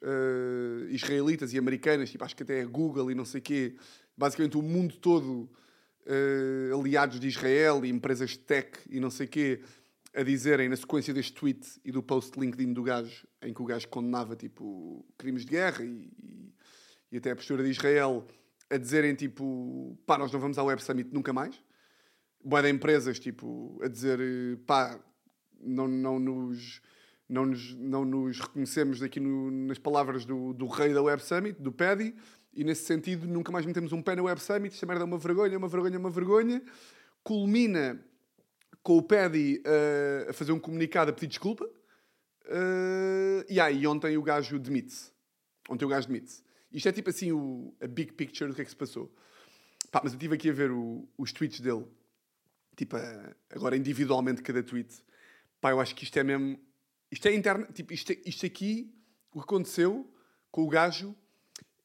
[0.89, 3.75] israelitas e americanas, tipo, acho que até a Google e não sei o quê,
[4.17, 5.49] basicamente o mundo todo,
[6.05, 9.61] uh, aliados de Israel e empresas tech e não sei quê,
[10.13, 13.65] a dizerem na sequência deste tweet e do post LinkedIn do gajo, em que o
[13.65, 16.53] gajo condenava tipo crimes de guerra e, e,
[17.13, 18.25] e até a postura de Israel,
[18.69, 21.55] a dizerem tipo pá, nós não vamos ao Web Summit nunca mais.
[22.43, 24.19] Boa de empresas tipo a dizer
[24.65, 24.99] pá,
[25.59, 26.81] não, não nos.
[27.29, 31.61] Não nos, não nos reconhecemos aqui no, nas palavras do, do rei da Web Summit,
[31.61, 32.13] do Paddy,
[32.53, 35.17] e nesse sentido nunca mais metemos um pé na Web Summit, esta merda é uma
[35.17, 36.61] vergonha, uma vergonha, uma vergonha.
[37.23, 38.03] Culmina
[38.83, 41.65] com o Paddy uh, a fazer um comunicado a pedir desculpa.
[42.45, 45.11] Uh, e aí, ontem o gajo demite-se.
[45.69, 46.43] Ontem o gajo demite-se.
[46.71, 49.13] Isto é tipo assim o, a big picture do que é que se passou.
[49.91, 51.85] Pá, mas eu estive aqui a ver o, os tweets dele.
[52.75, 54.93] Tipo, uh, agora individualmente cada tweet.
[55.61, 56.59] Pá, eu acho que isto é mesmo...
[57.09, 57.65] Isto é interno...
[57.71, 58.93] Tipo, isto, é, isto aqui,
[59.31, 60.11] o que aconteceu
[60.49, 61.15] com o gajo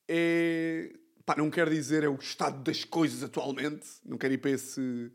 [0.09, 0.93] é.
[1.25, 5.11] Pá, não quero dizer é o estado das coisas atualmente, não quero ir para esse.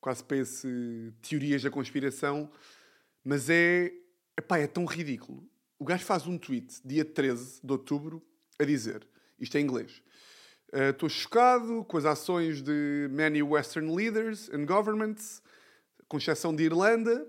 [0.00, 2.50] quase para esse teorias da conspiração,
[3.24, 3.92] mas é.
[4.36, 5.48] Epá, é tão ridículo.
[5.78, 8.22] O gajo faz um tweet, dia 13 de outubro,
[8.58, 9.06] a dizer:
[9.38, 10.02] isto é em inglês.
[10.72, 15.40] Estou uh, chocado com as ações de many Western leaders and governments,
[16.08, 17.26] com exceção de Irlanda,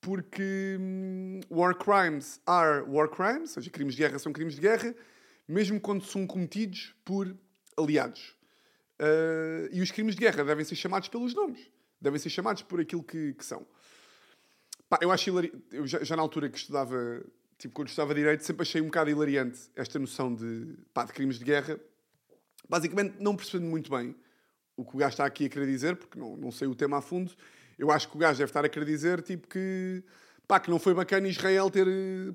[0.00, 4.60] porque hum, war crimes are war crimes, ou seja, crimes de guerra são crimes de
[4.60, 4.94] guerra,
[5.48, 7.34] mesmo quando são cometidos por
[7.76, 8.36] aliados.
[9.00, 12.80] Uh, e os crimes de guerra devem ser chamados pelos nomes, devem ser chamados por
[12.80, 13.66] aquilo que, que são.
[14.88, 15.52] Pá, eu acho hilari...
[15.70, 17.24] eu já, já, na altura que estudava,
[17.58, 21.38] tipo, quando estudava direito, sempre achei um bocado hilariante esta noção de, pá, de crimes
[21.38, 21.78] de guerra.
[22.68, 24.16] Basicamente, não percebendo muito bem
[24.76, 26.98] o que o gajo está aqui a querer dizer, porque não, não sei o tema
[26.98, 27.32] a fundo.
[27.78, 30.02] Eu acho que o gajo deve estar a querer dizer, tipo, que
[30.48, 31.86] pá, que não foi bacana Israel ter,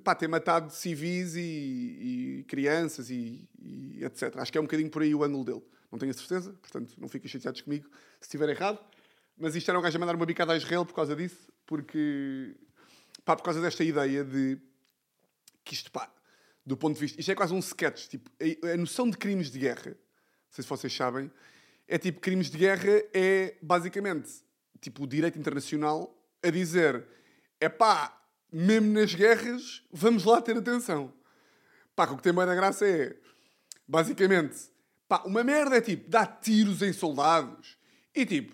[0.03, 4.37] pá, ter matado civis e, e crianças e, e, etc.
[4.37, 5.63] Acho que é um bocadinho por aí o ângulo dele.
[5.91, 7.89] Não tenho a certeza, portanto não fiquem chateados comigo
[8.21, 8.79] se estiver errado.
[9.35, 12.55] Mas isto era um gajo a mandar uma bicada a Israel por causa disso, porque,
[13.25, 14.59] pá, por causa desta ideia de
[15.63, 16.07] que isto, pá,
[16.63, 17.19] do ponto de vista.
[17.19, 18.07] Isto é quase um sketch.
[18.07, 21.31] Tipo, a, a noção de crimes de guerra, não sei se vocês sabem,
[21.87, 24.31] é tipo, crimes de guerra é basicamente
[24.79, 27.05] tipo o direito internacional a dizer
[27.63, 28.21] é pá,
[28.51, 31.13] mesmo nas guerras, vamos lá ter atenção.
[31.95, 33.15] Pá, o que tem bem na graça é,
[33.87, 34.57] basicamente,
[35.07, 37.77] pá, uma merda é tipo, dá tiros em soldados.
[38.13, 38.53] E tipo,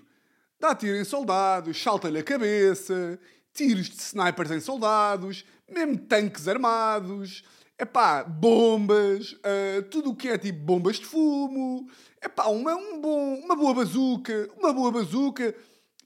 [0.59, 3.19] dá tiro em soldados, salta-lhe a cabeça,
[3.51, 7.43] tiros de snipers em soldados, mesmo tanques armados,
[7.79, 11.89] é pá, bombas, uh, tudo o que é tipo bombas de fumo,
[12.21, 15.55] é pá, uma, um bom, uma boa bazuca, uma boa bazuca,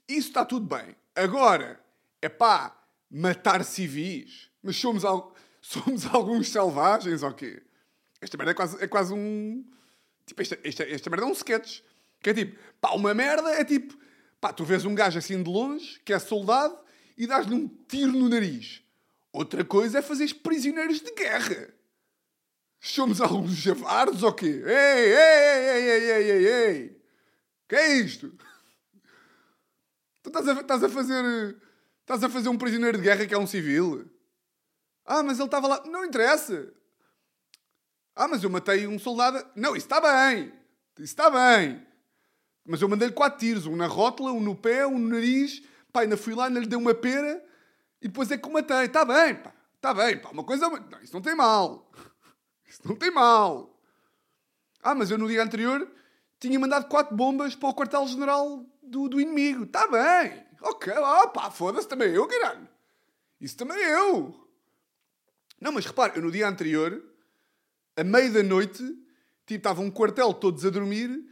[0.08, 0.96] isso está tudo bem.
[1.14, 1.78] Agora,
[2.22, 2.74] é pá,
[3.14, 4.50] matar civis.
[4.62, 5.04] Mas somos,
[5.64, 7.62] Somos alguns selvagens ou quê?
[8.20, 9.64] Esta merda é quase, é quase um.
[10.26, 11.80] Tipo, esta, esta, esta merda é um sketch.
[12.22, 13.96] Que é tipo, pá, uma merda é tipo,
[14.38, 16.78] pá, tu vês um gajo assim de longe, que é soldado,
[17.16, 18.82] e dás-lhe um tiro no nariz.
[19.32, 21.74] Outra coisa é fazeres prisioneiros de guerra.
[22.78, 24.62] Somos alguns javardos ou quê?
[24.66, 27.02] Ei, ei, ei, ei, ei, ei, ei!
[27.66, 28.30] Que é isto?
[30.22, 31.56] Tu estás a, estás a fazer.
[32.04, 34.04] Estás a fazer um prisioneiro de guerra que é um civil?
[35.06, 35.82] Ah, mas ele estava lá.
[35.86, 36.70] Não interessa.
[38.14, 39.42] Ah, mas eu matei um soldado.
[39.56, 40.52] Não, isso está bem.
[40.98, 41.84] Isso está bem.
[42.62, 43.64] Mas eu mandei-lhe quatro tiros.
[43.64, 45.62] Um na rótula, um no pé, um no nariz.
[45.90, 47.42] Pá, ainda fui lá, ainda lhe dei uma pera.
[48.02, 48.84] E depois é que o matei.
[48.84, 49.54] Está bem, pá.
[49.76, 50.28] Está bem, pá.
[50.28, 50.68] Uma coisa...
[50.68, 51.90] Não, isso não tem mal.
[52.68, 53.80] Isso não tem mal.
[54.82, 55.88] Ah, mas eu no dia anterior
[56.40, 59.62] tinha mandado quatro bombas para o quartel-general do, do inimigo.
[59.62, 60.44] Está bem.
[60.64, 60.92] Ok.
[60.96, 62.68] Ah, pá, foda-se também eu, caralho.
[63.40, 64.34] Isso também eu.
[65.60, 67.02] Não, mas repare, eu no dia anterior,
[67.96, 68.82] a meio da noite,
[69.46, 71.24] tipo, estava um quartel todos a dormir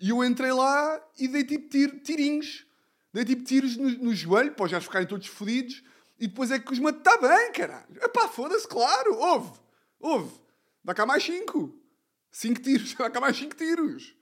[0.00, 2.66] e eu entrei lá e dei tipo tiro, tirinhos.
[3.12, 5.82] Dei tipo tiros no, no joelho, para já ficarem todos fodidos.
[6.18, 6.98] E depois é que os matei.
[6.98, 7.96] Está bem, caralho.
[8.02, 9.14] Epá, foda-se, claro.
[9.14, 9.58] Houve.
[10.00, 10.34] Houve.
[10.82, 11.74] Dá cá mais cinco.
[12.30, 12.94] Cinco tiros.
[12.98, 14.14] Dá cá mais cinco tiros.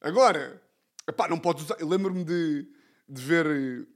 [0.00, 0.62] Agora,
[1.08, 1.76] epá, não podes usar...
[1.80, 2.66] Eu lembro-me de,
[3.08, 3.86] de ver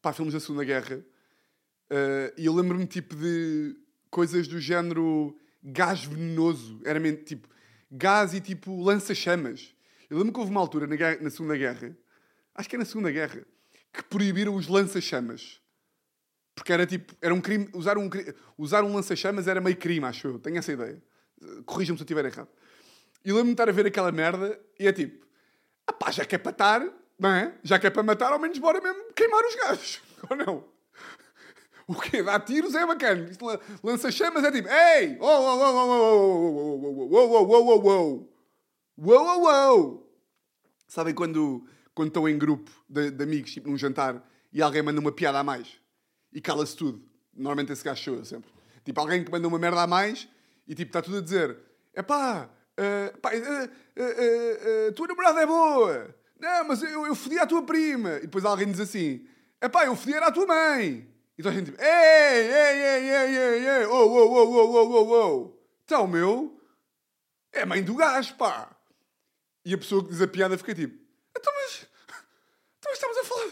[0.00, 3.76] pá, filmes da Segunda Guerra uh, e eu lembro-me tipo de
[4.10, 6.80] coisas do género gás venenoso.
[6.84, 7.48] Era mesmo tipo
[7.90, 9.74] gás e tipo lança-chamas.
[10.08, 11.96] Eu lembro que houve uma altura na, guerra, na Segunda Guerra,
[12.54, 13.44] acho que é na Segunda Guerra,
[13.92, 15.60] que proibiram os lança-chamas.
[16.54, 18.08] Porque era tipo, era um crime, usar um,
[18.56, 20.38] usar um lança-chamas era meio crime, acho eu.
[20.38, 21.02] Tenho essa ideia.
[21.66, 22.48] Corrijam-me se eu estiver errado.
[23.24, 25.26] E lembro-me de estar a ver aquela merda e é tipo,
[25.86, 27.54] ah pá, já que é para estar, não é?
[27.62, 30.02] Já que é para matar, ao menos bora mesmo queimar os gajos.
[30.30, 30.64] Ou não?
[31.88, 32.22] O quê?
[32.22, 33.30] Dar tiros é bacana.
[33.82, 35.16] Lança-chamas é tipo, ei!
[35.20, 38.36] Oh, oh, oh, oh, oh, oh, oh, oh, oh, oh, oh.
[38.98, 40.12] Uou, uou, uou!
[40.88, 41.64] Sabem quando,
[41.98, 45.78] estão em grupo de, amigos, tipo num jantar, e alguém manda uma piada a mais?
[46.32, 47.04] E cala-se tudo.
[47.32, 48.50] Normalmente esse gajo eu sempre.
[48.84, 50.28] Tipo, alguém que manda uma merda a mais
[50.66, 51.58] e tipo, está tudo a dizer:
[51.92, 52.48] é pá,
[52.78, 56.14] uh, pá uh, uh, uh, tua namorada é boa.
[56.38, 58.16] Não, mas eu, eu fodi a tua prima.
[58.16, 59.26] E depois alguém diz assim:
[59.60, 61.12] é pá, eu fodi era a tua mãe.
[61.38, 64.74] E toda a gente tipo: ei, ei, ei, ei, ei, ei, oh, oh, oh, oh,
[64.74, 65.58] oh, oh, oh.
[65.84, 66.60] Então, meu,
[67.52, 68.74] é mãe do gajo, pá.
[69.64, 70.94] E a pessoa que diz a piada fica tipo:
[71.36, 71.86] então, mas,
[72.78, 73.50] então estamos a falar.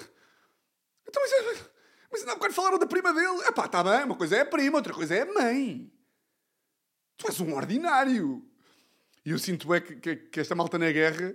[1.08, 1.70] Então, mas,
[2.10, 3.42] mas ainda há bocado falaram da prima dele.
[3.44, 5.92] É pá, está bem, uma coisa é a prima, outra coisa é a mãe.
[7.16, 8.44] Tu és um ordinário.
[9.24, 11.34] E eu sinto é que, que, que esta malta na guerra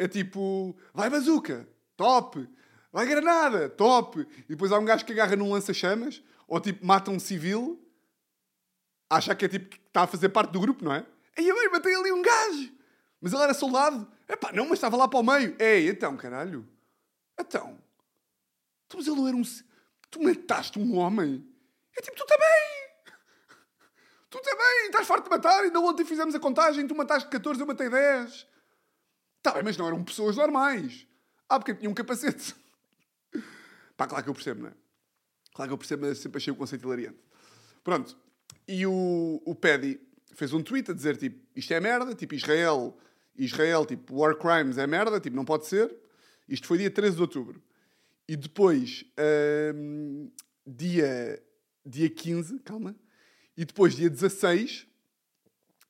[0.00, 2.48] é tipo: vai bazuca, top.
[2.92, 4.20] Vai granada, top.
[4.20, 7.80] E depois há um gajo que agarra num lança-chamas ou tipo mata um civil,
[9.08, 11.06] acha que é tipo que está a fazer parte do grupo, não é?
[11.38, 12.72] Aí eu matei ali um gajo.
[13.20, 14.10] Mas ele era soldado.
[14.28, 15.54] Epá, não, mas estava lá para o meio.
[15.58, 16.66] Ei, então, caralho.
[17.38, 17.78] Então.
[18.88, 19.42] Tu, mas ele não era um...
[20.10, 21.46] Tu mataste um homem.
[21.96, 22.80] É tipo, tu também.
[24.30, 24.86] Tu também.
[24.86, 25.62] Estás farto de matar.
[25.62, 26.86] Ainda ontem fizemos a contagem.
[26.86, 28.46] Tu mataste 14, eu matei 10.
[29.44, 31.06] Bem, mas não eram pessoas normais.
[31.48, 32.54] Ah, porque tinha um capacete.
[33.96, 34.74] Pá, claro que eu percebo, não é?
[35.54, 37.18] Claro que eu percebo, mas sempre achei o conceito hilariante.
[37.82, 38.16] Pronto.
[38.68, 40.00] E o, o Paddy
[40.34, 42.96] fez um tweet a dizer, tipo, isto é merda, tipo, Israel,
[43.36, 45.94] Israel, tipo, war crimes é merda, tipo, não pode ser.
[46.48, 47.62] Isto foi dia 13 de outubro.
[48.28, 49.04] E depois,
[49.74, 50.30] hum,
[50.66, 51.42] dia,
[51.84, 52.94] dia 15, calma,
[53.56, 54.86] e depois, dia 16,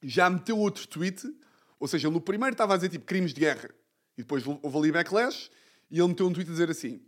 [0.03, 1.23] já meteu outro tweet,
[1.81, 3.71] ou seja, ele no primeiro estava a dizer, tipo, crimes de guerra.
[4.17, 5.51] E depois houve ali backlash,
[5.91, 7.01] e ele meteu um tweet a dizer assim,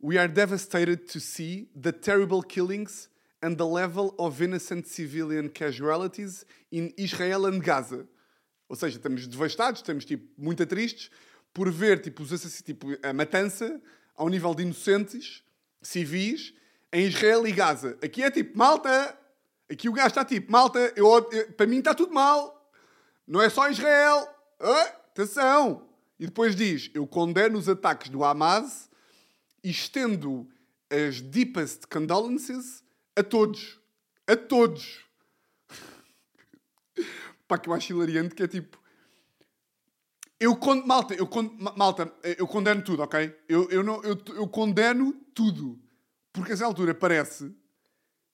[0.00, 3.08] We are devastated to see the terrible killings
[3.42, 8.06] and the level of innocent civilian casualties in Israel and Gaza.
[8.68, 11.10] Ou seja, estamos devastados, estamos tipo, muito tristes
[11.52, 13.80] por ver tipo, os tipo, a matança
[14.14, 15.42] ao nível de inocentes
[15.82, 16.54] civis
[16.92, 17.98] em Israel e Gaza.
[18.02, 19.18] Aqui é tipo, malta,
[19.68, 22.57] aqui o gajo está tipo, malta, eu, eu, para mim está tudo mal.
[23.28, 24.26] Não é só Israel.
[24.58, 25.86] Ah, atenção.
[26.18, 28.90] E depois diz, eu condeno os ataques do Hamas
[29.62, 30.48] e estendo
[30.90, 32.82] as deepest condolences
[33.14, 33.78] a todos.
[34.26, 35.04] A todos.
[37.46, 38.78] Pá, que eu acho hilariante que é tipo.
[40.40, 40.86] Eu con...
[40.86, 41.50] malta, eu con...
[41.76, 43.36] malta, eu condeno tudo, ok?
[43.48, 45.78] Eu, eu, não, eu, eu condeno tudo.
[46.32, 47.54] Porque a essa altura parece,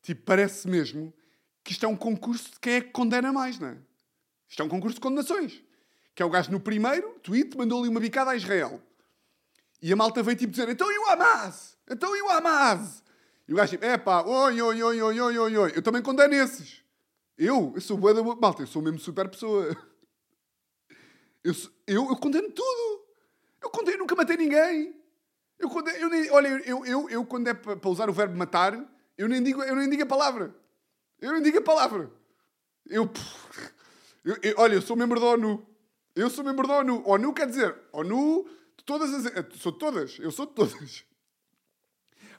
[0.03, 1.13] tipo, parece mesmo
[1.65, 3.79] que isto é um concurso de quem é que condena mais, não é?
[4.49, 5.63] Isto é um concurso de condenações.
[6.15, 8.81] Que é o gajo no primeiro tweet mandou ali uma bicada a Israel.
[9.83, 11.77] E a malta veio tipo dizer: então e o Hamas?
[11.91, 13.03] Então e o Hamas?
[13.47, 15.73] E o gajo tipo, é pá, oi, oi, oi, oi, oi, oi, oi.
[15.75, 16.83] Eu também condeno esses.
[17.37, 19.77] Eu, eu sou boa da malta, eu sou mesmo super pessoa.
[21.43, 21.53] Eu,
[21.87, 23.07] eu, eu condeno tudo.
[23.63, 24.99] Eu condeno, nunca matei ninguém.
[25.59, 28.73] Eu condeno, eu nem, olha, eu, eu, eu quando é para usar o verbo matar,
[29.19, 30.55] eu nem, digo, eu nem digo a palavra.
[31.21, 32.11] Eu nem digo a palavra.
[32.87, 33.11] Eu,
[34.25, 35.67] eu, eu- olha, eu sou membro da ONU.
[36.15, 37.03] Eu sou membro da ONU.
[37.07, 38.45] ONU quer dizer, ONU,
[38.77, 39.27] de todas as.
[39.27, 40.19] eh, Sou de todas.
[40.19, 41.05] Eu sou de todas.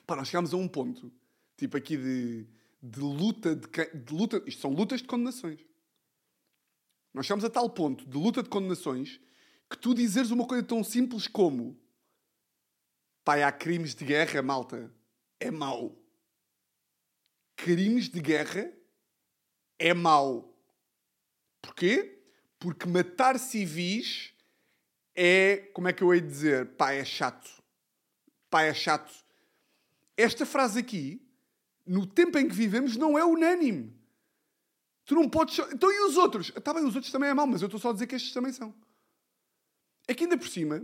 [0.07, 1.11] Pá, nós chegámos a um ponto,
[1.57, 2.47] tipo aqui de,
[2.81, 4.41] de luta, de, de luta.
[4.45, 5.59] Isto são lutas de condenações.
[7.13, 9.19] Nós chegamos a tal ponto de luta de condenações
[9.69, 11.79] que tu dizeres uma coisa tão simples como
[13.23, 14.93] pai, há crimes de guerra, malta,
[15.39, 15.97] é mau.
[17.55, 18.71] Crimes de guerra
[19.79, 20.54] é mau.
[21.65, 22.19] Porquê?
[22.59, 24.33] Porque matar civis
[25.15, 26.65] é, como é que eu hei de dizer?
[26.75, 27.49] Pá, é chato.
[28.49, 29.13] Pá, é chato.
[30.15, 31.21] Esta frase aqui,
[31.85, 33.93] no tempo em que vivemos, não é unânime.
[35.05, 35.57] Tu não podes.
[35.71, 36.51] Então e os outros?
[36.55, 38.33] Está bem, os outros também é mau, mas eu estou só a dizer que estes
[38.33, 38.73] também são.
[40.07, 40.83] É que ainda por cima,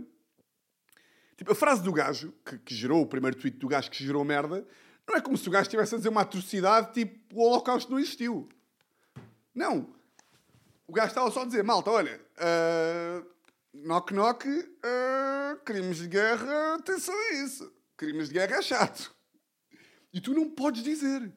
[1.36, 4.24] tipo, a frase do gajo, que, que gerou o primeiro tweet do gajo que gerou
[4.24, 4.66] merda,
[5.06, 7.98] não é como se o gajo estivesse a dizer uma atrocidade tipo o Holocausto não
[7.98, 8.48] existiu.
[9.54, 9.94] Não.
[10.92, 13.24] O gajo estava só a dizer, malta, olha, ah,
[13.72, 14.46] knock knock,
[14.82, 17.72] ah, crimes de guerra, atenção a isso.
[17.96, 19.16] Crimes de guerra é chato.
[20.12, 21.32] E tu não podes dizer.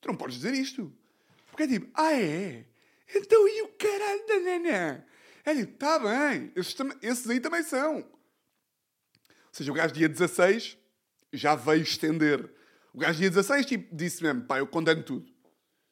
[0.00, 0.90] Tu não podes dizer isto.
[1.48, 2.64] Porque é tipo, ah é?
[3.14, 5.04] Então e o caralho da nanã?
[5.44, 7.96] É tipo, está bem, esses, esses aí também são.
[7.96, 8.04] Ou
[9.52, 10.78] seja, o gajo dia 16
[11.34, 12.50] já veio estender.
[12.94, 15.30] O gajo dia 16 tipo, disse mesmo, pá, eu condeno tudo.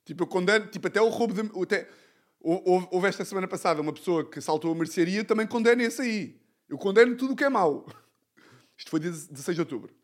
[0.06, 1.62] Tipo, eu condeno, tipo, até o roubo de...
[1.62, 1.86] Até,
[2.44, 6.40] houve, houve esta semana passada uma pessoa que saltou a mercearia, também condeno esse aí.
[6.68, 7.86] Eu condeno tudo o que é mau.
[8.76, 9.94] Isto foi dia 16 de outubro.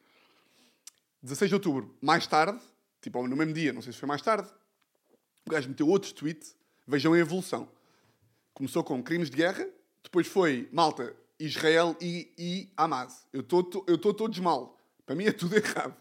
[1.22, 2.58] 16 de outubro, mais tarde,
[3.02, 4.48] tipo, no mesmo dia, não sei se foi mais tarde,
[5.46, 7.68] o gajo meteu outro tweet, vejam a evolução.
[8.54, 9.68] Começou com crimes de guerra,
[10.02, 13.26] depois foi, malta, Israel e, e Hamas.
[13.32, 14.78] Eu estou todos mal.
[15.04, 15.96] Para mim é tudo errado.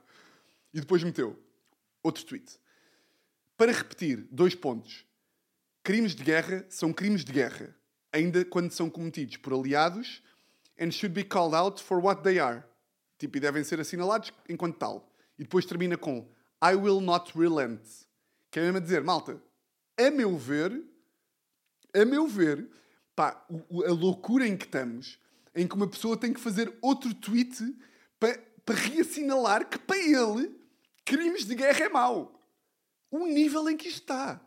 [0.73, 1.37] E depois meteu
[2.03, 2.59] outro tweet.
[3.57, 5.05] Para repetir, dois pontos.
[5.89, 7.75] Crimes de guerra são crimes de guerra,
[8.13, 10.21] ainda quando são cometidos por aliados
[10.79, 12.63] and should be called out for what they are.
[13.17, 15.11] Tipo, e devem ser assinalados enquanto tal.
[15.35, 16.29] E depois termina com
[16.63, 17.81] I will not relent.
[18.51, 19.41] Que é mesmo a dizer, malta,
[19.97, 20.79] a meu ver,
[21.91, 22.69] a meu ver,
[23.15, 25.17] pá, a loucura em que estamos,
[25.55, 27.75] em que uma pessoa tem que fazer outro tweet
[28.19, 30.55] para, para reassinalar que para ele
[31.03, 32.39] crimes de guerra é mau.
[33.09, 34.39] O nível em que isto está.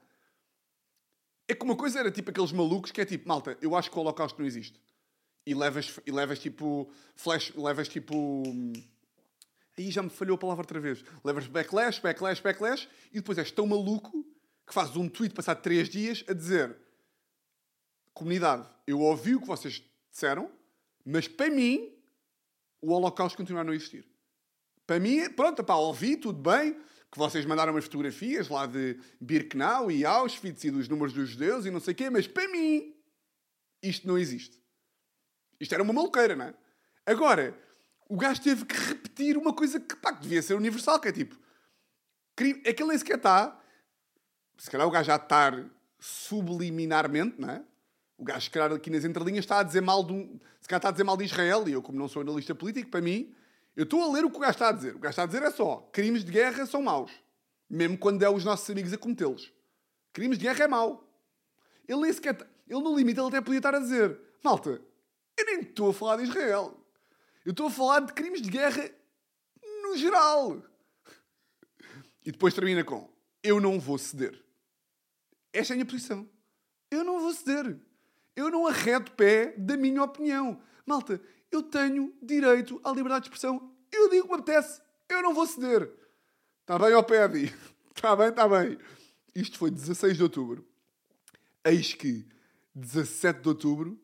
[1.53, 3.97] É que uma coisa era tipo aqueles malucos que é tipo, malta, eu acho que
[3.99, 4.81] o Holocausto não existe.
[5.45, 8.17] E levas, e levas tipo, flash, levas tipo...
[8.17, 8.73] hum,
[9.77, 11.05] Aí já me falhou a palavra outra vez.
[11.23, 14.25] Levas backlash, backlash, backlash, e depois és tão maluco
[14.67, 16.75] que fazes um tweet passado três dias a dizer
[18.15, 20.51] comunidade, eu ouvi o que vocês disseram,
[21.05, 21.93] mas para mim
[22.81, 24.07] o Holocausto continua a não existir.
[24.87, 26.79] Para mim, pronto, pá, ouvi, tudo bem,
[27.13, 31.67] que vocês mandaram umas fotografias lá de Birkenau e Auschwitz e dos números dos judeus
[31.67, 32.97] e não sei o quê, mas para mim
[33.83, 34.59] isto não existe.
[35.61, 36.55] Isto era uma maluqueira, não é?
[37.05, 37.55] Agora,
[38.09, 41.13] o gajo teve que repetir uma coisa que, pá, que devia ser universal, que é
[41.13, 41.39] tipo...
[42.41, 43.61] É ele nem sequer está...
[44.57, 47.65] Se calhar o gajo já estar subliminarmente, não é?
[48.17, 50.41] O gajo, se calhar, aqui nas entrelinhas está a dizer mal de um...
[50.61, 52.91] Se calhar está a dizer mal de Israel, e eu, como não sou analista político,
[52.91, 53.35] para mim,
[53.77, 54.97] eu estou a ler o que o gajo está a dizer.
[54.97, 57.11] O gajo está a dizer é só, crimes de guerra são maus.
[57.69, 59.53] Mesmo quando é os nossos amigos a cometê-los.
[60.13, 61.09] Crimes de guerra é mau.
[61.89, 62.37] Ele nem sequer...
[62.69, 64.83] Ele, no limite, ele até podia estar a dizer malta,
[65.39, 66.79] eu nem estou a falar de Israel.
[67.45, 68.91] Eu estou a falar de crimes de guerra
[69.83, 70.63] no geral.
[72.25, 73.11] E depois termina com
[73.43, 74.41] eu não vou ceder.
[75.53, 76.29] Esta é a minha posição.
[76.91, 77.77] Eu não vou ceder.
[78.37, 80.63] Eu não arredo pé da minha opinião.
[80.87, 81.21] Malta,
[81.53, 83.73] eu tenho direito à liberdade de expressão.
[83.91, 84.81] Eu digo o que me apetece.
[85.09, 85.93] Eu não vou ceder.
[86.63, 87.55] Está bem, ó Pedi?
[87.95, 88.79] Está bem, está bem.
[89.35, 90.67] Isto foi 16 de outubro.
[91.65, 92.27] Eis que
[92.75, 94.03] 17 de outubro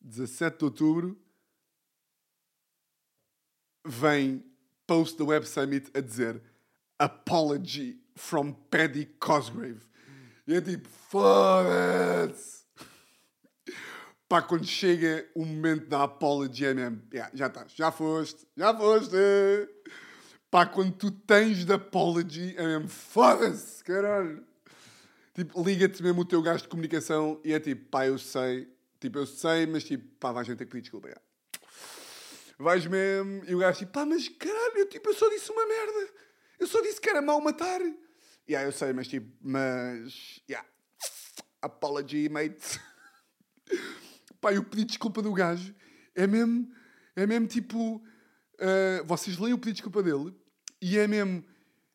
[0.00, 1.20] 17 de outubro
[3.84, 4.44] vem
[4.86, 6.42] post da Web Summit a dizer
[6.98, 9.80] Apology from Paddy Cosgrave.
[10.46, 12.59] E é tipo, foda-se!
[14.30, 18.72] Pá, quando chega o momento da apology é mesmo, "Yeah, já estás, já foste, já
[18.72, 19.16] foste!
[20.48, 24.46] Pá, quando tu tens de apology é mesmo, foda-se, caralho!
[25.34, 29.18] Tipo, liga-te mesmo o teu gajo de comunicação e é tipo, pá, eu sei, tipo,
[29.18, 31.08] eu sei, mas tipo, pá, vais ter que pedir desculpa.
[31.08, 31.20] já.
[32.56, 35.66] Vais mesmo, e o gajo tipo, pá, mas caralho, eu, tipo, eu só disse uma
[35.66, 36.08] merda.
[36.60, 37.80] Eu só disse que era mau matar.
[38.48, 40.40] Yeah, eu sei, mas tipo, mas.
[40.48, 40.68] Yeah.
[41.60, 42.78] Apology, mate.
[44.40, 45.74] Pá, eu pedi desculpa do gajo.
[46.14, 46.68] É mesmo.
[47.16, 47.96] É mesmo tipo.
[47.96, 50.34] uh, vocês leem o pedido de desculpa dele
[50.80, 51.44] e é mesmo.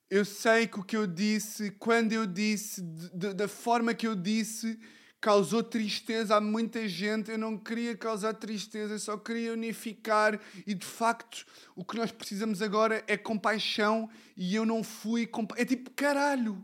[0.10, 4.06] Eu sei que o que eu disse, quando eu disse, de- de- da forma que
[4.08, 4.80] eu disse,
[5.20, 7.32] causou tristeza a muita gente.
[7.32, 10.40] Eu não queria causar tristeza, eu só queria unificar.
[10.68, 11.44] E de facto,
[11.76, 14.08] o que nós precisamos agora é compaixão.
[14.38, 15.28] E eu não fui.
[15.56, 16.64] É tipo, caralho.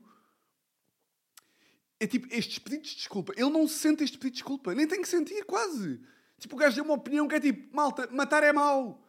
[2.01, 3.31] É tipo, estes pedidos de desculpa.
[3.37, 4.73] Ele não sente este pedido de desculpa.
[4.73, 6.01] Nem tem que sentir, quase.
[6.39, 9.07] Tipo, o gajo deu uma opinião que é tipo, malta, matar é mau.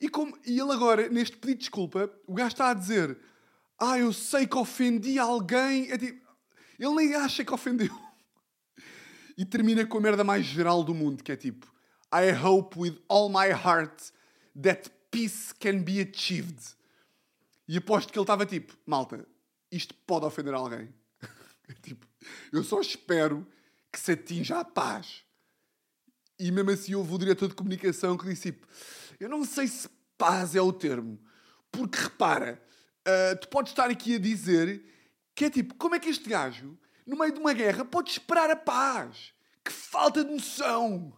[0.00, 3.18] E, como, e ele agora, neste pedido de desculpa, o gajo está a dizer:
[3.78, 5.90] Ah, eu sei que ofendi alguém.
[5.90, 6.26] É tipo,
[6.78, 7.94] ele nem acha que ofendeu.
[9.36, 11.70] E termina com a merda mais geral do mundo, que é tipo:
[12.10, 14.14] I hope with all my heart
[14.62, 16.74] that peace can be achieved.
[17.68, 19.28] E aposto que ele estava tipo: Malta,
[19.70, 20.96] isto pode ofender alguém.
[21.68, 22.06] É tipo,
[22.50, 23.46] eu só espero
[23.92, 25.22] que se atinja a paz.
[26.38, 28.66] E mesmo assim houve o diretor de comunicação que disse tipo,
[29.20, 31.20] eu não sei se paz é o termo.
[31.70, 32.62] Porque repara,
[33.08, 34.84] ah, tu podes estar aqui a dizer
[35.34, 38.50] que é tipo, como é que este gajo, no meio de uma guerra, pode esperar
[38.50, 39.32] a paz?
[39.64, 41.16] Que falta de noção!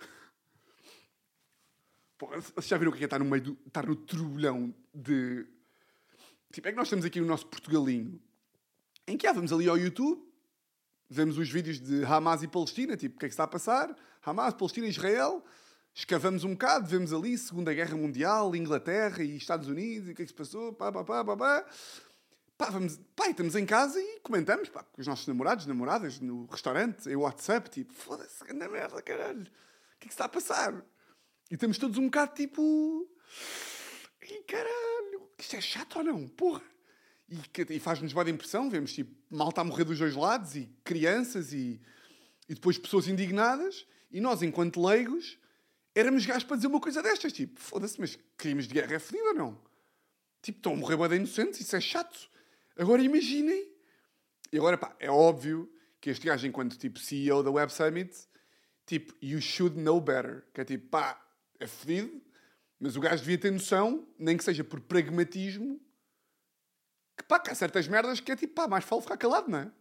[2.54, 3.58] Vocês já viram o que é estar no meio do.
[3.66, 5.46] estar no turbilhão de.
[6.52, 8.20] Tipo, é que nós estamos aqui no nosso Portugalinho,
[9.06, 10.22] em que ah, vamos ali ao YouTube,
[11.08, 13.94] vemos os vídeos de Hamas e Palestina, tipo, o que é que está a passar?
[14.24, 15.44] Hamas, Palestina, Israel,
[15.94, 20.22] escavamos um bocado, vemos ali Segunda Guerra Mundial, Inglaterra e Estados Unidos, e o que
[20.22, 21.66] é que se passou, pá, pá, pá, pá, pá.
[22.56, 26.46] Pá, vamos, pá, estamos em casa e comentamos, pá, com os nossos namorados, namoradas, no
[26.46, 30.72] restaurante, em WhatsApp, tipo, foda-se, grande merda, caralho, o que é que está a passar?
[31.50, 33.08] E estamos todos um bocado tipo.
[34.22, 36.28] Ih, caralho, isto é chato ou não?
[36.28, 36.62] Porra!
[37.28, 41.52] E, e faz-nos boa impressão, vemos tipo malta a morrer dos dois lados, e crianças,
[41.52, 41.80] e,
[42.48, 45.38] e depois pessoas indignadas, e nós, enquanto leigos,
[45.94, 49.28] éramos gajos para dizer uma coisa destas, tipo, foda-se, mas crimes de guerra é fedido
[49.28, 49.60] ou não?
[50.42, 52.28] Tipo, estão a morrer boa inocentes, isso é chato.
[52.76, 53.66] Agora imaginem.
[54.52, 58.14] E agora, pá, é óbvio que este gajo, enquanto tipo CEO da Web Summit,
[58.84, 60.44] tipo, you should know better.
[60.52, 61.18] Que é tipo, pá,
[61.58, 62.20] é fedido,
[62.78, 65.80] mas o gajo devia ter noção, nem que seja por pragmatismo,
[67.16, 69.58] que pá, que há certas merdas que é tipo, pá, mais vale ficar calado, não
[69.58, 69.72] é?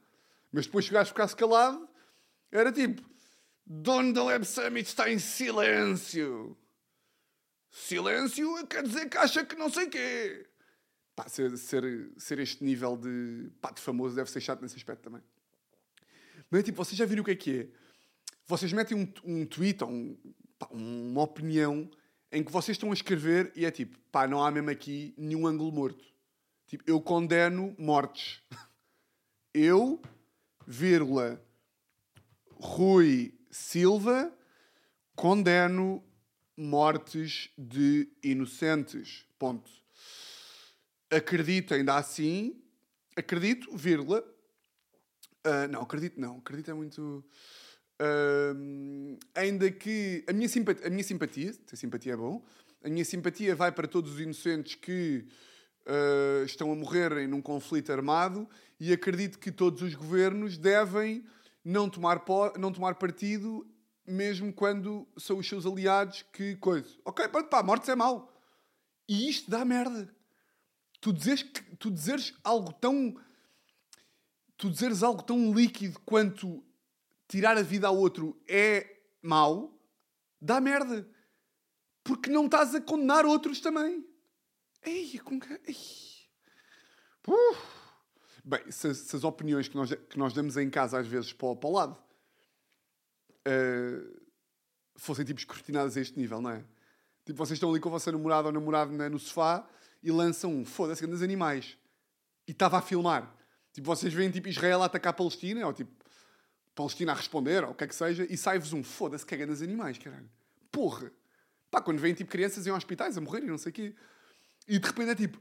[0.51, 1.89] Mas depois se o gajo ficasse calado,
[2.51, 3.01] era tipo,
[3.65, 6.57] dono da Web Summit está em silêncio.
[7.71, 10.47] Silêncio quer dizer que acha que não sei quê.
[11.15, 15.01] Pá, ser, ser, ser este nível de, pá, de famoso deve ser chato nesse aspecto
[15.01, 15.21] também.
[16.49, 17.67] Mas é tipo, vocês já viram o que é que é?
[18.45, 20.17] Vocês metem um, um tweet ou um,
[20.59, 21.89] pá, uma opinião
[22.31, 25.47] em que vocês estão a escrever e é tipo, pá, não há mesmo aqui nenhum
[25.47, 26.12] ângulo morto.
[26.73, 28.41] Tipo, eu condeno mortes.
[29.53, 30.01] Eu,
[30.65, 31.39] vírgula,
[32.55, 34.35] Rui Silva,
[35.15, 36.03] condeno
[36.57, 39.23] mortes de inocentes.
[39.37, 39.69] Ponto.
[41.11, 42.59] Acredito ainda assim,
[43.15, 44.25] acredito, vírgula.
[45.43, 47.23] ah, não, acredito não, acredito é muito.
[47.99, 52.43] Ahm, ainda que a minha, simpatia, a minha simpatia, ter simpatia é bom,
[52.83, 55.27] a minha simpatia vai para todos os inocentes que
[55.85, 58.47] ah, estão a morrerem num conflito armado
[58.79, 61.25] e acredito que todos os governos devem
[61.63, 62.21] não tomar,
[62.59, 63.67] não tomar partido
[64.05, 66.89] mesmo quando são os seus aliados que coisa.
[67.05, 68.31] Ok, pronto, pá, mortes é mau.
[69.07, 70.13] E isto dá merda.
[70.99, 73.15] Tu dizeres, que, tu dizeres algo tão.
[74.57, 76.63] Tu dizeres algo tão líquido quanto
[77.27, 79.77] tirar a vida ao outro é mau,
[80.41, 81.07] dá merda.
[82.03, 84.05] Porque não estás a condenar outros também.
[84.85, 85.53] Ei, com que...
[87.27, 87.55] Uh.
[88.43, 91.55] Bem, se, se as opiniões que nós, que nós damos em casa às vezes para,
[91.55, 91.97] para o lado
[93.45, 94.01] eh,
[94.97, 96.65] fossem tipo escrutinadas a este nível, não é?
[97.25, 99.65] Tipo, vocês estão ali com a vossa namorada ou namorado na- no sofá
[100.01, 101.77] e lançam um foda-se grandes animais.
[102.45, 103.33] E estava a filmar.
[103.71, 105.91] Tipo, vocês veem tipo Israel a atacar a Palestina, ou tipo
[106.75, 109.37] Palestina a responder, ou o que é que seja, e sai-vos um foda-se que é
[109.37, 110.29] grandes animais, caralho.
[110.69, 111.11] Porra!
[111.71, 113.95] Pá, quando vêm tipo crianças em hospitais a morrer e não sei o quê.
[114.67, 115.39] E de repente é tipo.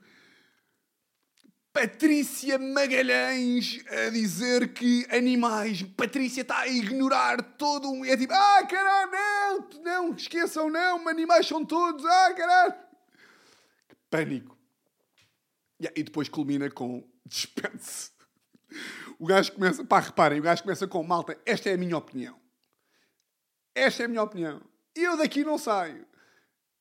[1.73, 5.83] Patrícia Magalhães a dizer que animais.
[5.83, 8.05] Patrícia está a ignorar todo um.
[8.05, 12.75] É tipo, ah, caralho, não, não, esqueçam, não, animais são todos, ah, caralho.
[14.11, 14.59] Pânico.
[15.81, 18.11] Yeah, E depois culmina com dispense.
[19.19, 22.39] O gajo começa, pá, reparem, o gajo começa com malta, esta é a minha opinião.
[23.75, 24.61] Esta é a minha opinião.
[24.95, 26.07] Eu daqui não saio.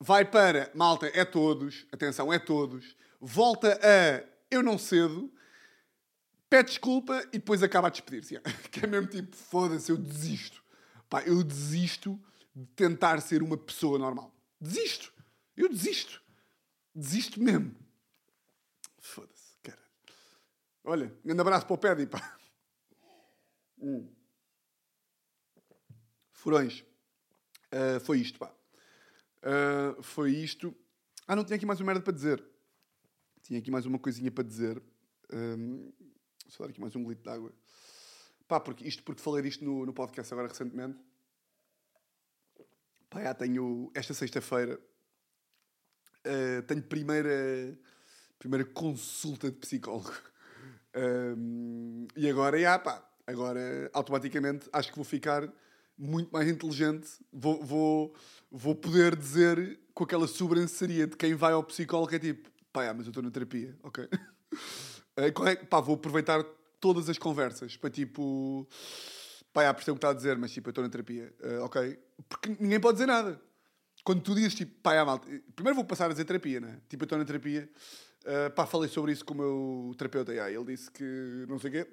[0.04, 2.98] Vai para, malta, é todos, atenção, é todos.
[3.20, 5.32] volta a eu não cedo,
[6.50, 8.40] pede desculpa e depois acaba a despedir-se.
[8.72, 10.64] Que é mesmo tipo, foda-se, eu desisto.
[11.08, 12.20] Pá, eu desisto
[12.56, 14.36] de tentar ser uma pessoa normal.
[14.60, 15.14] Desisto.
[15.56, 16.20] Eu desisto.
[16.96, 17.76] Desisto mesmo.
[18.98, 19.84] Foda-se, cara.
[20.84, 22.40] Olha, um grande abraço para o Pedi, pá.
[23.78, 24.12] Hum.
[26.32, 26.84] Furões.
[27.72, 28.52] Uh, foi isto, pá.
[29.44, 30.76] Uh, foi isto.
[31.28, 32.44] Ah, não tinha aqui mais uma merda para dizer.
[33.44, 34.82] Tinha aqui mais uma coisinha para dizer.
[35.34, 35.92] Um,
[36.48, 37.52] só dar aqui mais um glito de água.
[38.48, 41.00] Pá, porque, isto porque falei disto no, no podcast agora recentemente.
[43.10, 43.92] Pá, já tenho...
[43.96, 44.80] Esta sexta-feira
[46.28, 47.78] uh, tenho primeira,
[48.38, 50.14] primeira consulta de psicólogo.
[50.96, 53.08] Um, e agora, já, pá.
[53.26, 55.52] Agora, automaticamente, acho que vou ficar
[56.02, 57.08] muito mais inteligente.
[57.32, 58.16] Vou, vou,
[58.52, 63.06] vou poder dizer com aquela sobranceria de quem vai ao psicólogo é tipo, pá, mas
[63.06, 64.08] eu estou na terapia, ok?
[65.16, 66.44] é, pá, vou aproveitar
[66.80, 68.68] todas as conversas para tipo,
[69.54, 71.64] pá, é, percebo o que está a dizer, mas tipo, eu estou na terapia, uh,
[71.66, 72.00] ok?
[72.28, 73.40] Porque ninguém pode dizer nada.
[74.04, 76.82] Quando tu dizes tipo, pá, é, malta, primeiro vou passar a dizer terapia, né?
[76.90, 77.70] Tipo, eu estou na terapia,
[78.26, 81.70] uh, pá, falei sobre isso com o meu terapeuta, yeah, ele disse que não sei
[81.70, 81.88] o quê,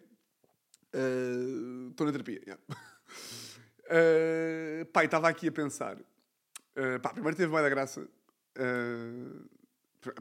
[1.90, 2.62] estou uh, na terapia, yeah.
[3.89, 5.97] Uh, pá, estava aqui a pensar.
[5.97, 8.07] Uh, pá, primeiro teve mais da graça.
[8.57, 9.49] Uh,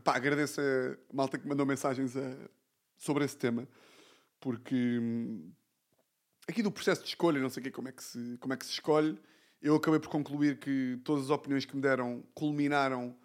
[0.01, 2.33] pá, agradeço a malta que mandou mensagens a,
[2.97, 3.67] sobre esse tema,
[4.39, 5.51] porque hum,
[6.47, 8.65] aqui do processo de escolha, não sei que, como, é que se, como é que
[8.65, 9.19] se escolhe,
[9.61, 13.15] eu acabei por concluir que todas as opiniões que me deram culminaram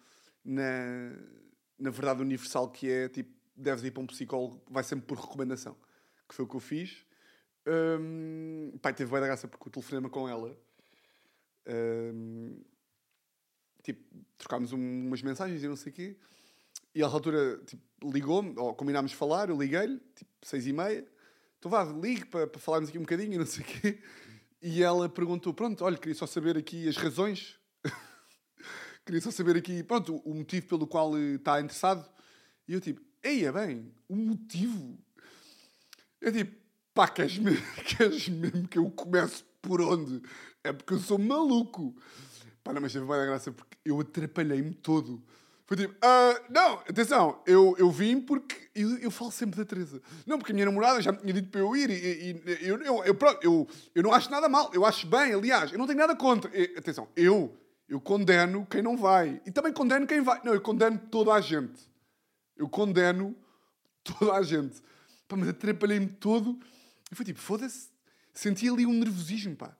[0.43, 1.13] na,
[1.79, 5.77] na verdade universal que é tipo, deves ir para um psicólogo, vai sempre por recomendação,
[6.27, 7.05] que foi o que eu fiz.
[7.65, 10.57] Um, pai, teve bem da graça porque o telefonema com ela.
[11.67, 12.61] Um,
[13.81, 14.03] tipo,
[14.37, 16.17] trocámos um, umas mensagens e não sei o quê.
[16.95, 21.07] E a altura tipo, ligou-me, ou combinámos falar, eu liguei-lhe, tipo, seis e meia.
[21.57, 24.01] Então vá, ligue para, falarmos aqui um bocadinho e não sei o quê.
[24.61, 27.59] E ela perguntou: Pronto, olha, queria só saber aqui as razões.
[29.05, 32.09] queria só saber aqui, pronto, o motivo pelo qual está interessado.
[32.67, 34.97] E eu, tipo, eia bem, o motivo.
[36.21, 36.62] É tipo,
[36.93, 40.21] pá, queres mesmo, queres mesmo que eu comece por onde?
[40.63, 41.95] É porque eu sou maluco.
[42.63, 45.21] Pá, não, mas teve a graça porque eu atrapalhei-me todo.
[45.65, 50.01] Foi tipo, uh, não, atenção, eu, eu vim porque eu, eu falo sempre da Teresa.
[50.25, 52.81] Não, porque a minha namorada já me tinha dito para eu ir e, e, eu,
[52.81, 55.99] eu, eu, eu, eu não acho nada mal, eu acho bem, aliás, eu não tenho
[55.99, 56.51] nada contra.
[56.53, 59.41] E, atenção, eu, eu condeno quem não vai.
[59.45, 60.41] E também condeno quem vai.
[60.43, 61.89] Não, eu condeno toda a gente.
[62.57, 63.35] Eu condeno
[64.03, 64.81] toda a gente.
[65.27, 66.59] Pá, mas atrapalhei-me todo
[67.13, 67.89] e foi tipo, foda-se.
[68.33, 69.77] Senti ali um nervosismo, pá.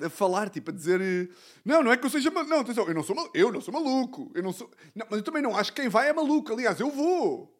[0.00, 1.00] A falar, tipo, a dizer...
[1.00, 1.28] Eh,
[1.64, 2.50] não, não é que eu seja maluco.
[2.50, 3.30] Não, atenção, eu não sou.
[3.32, 4.30] Eu não sou maluco.
[4.34, 4.70] Eu não sou...
[4.94, 6.52] Não, mas eu também não acho que quem vai é maluco.
[6.52, 7.56] Aliás, eu vou.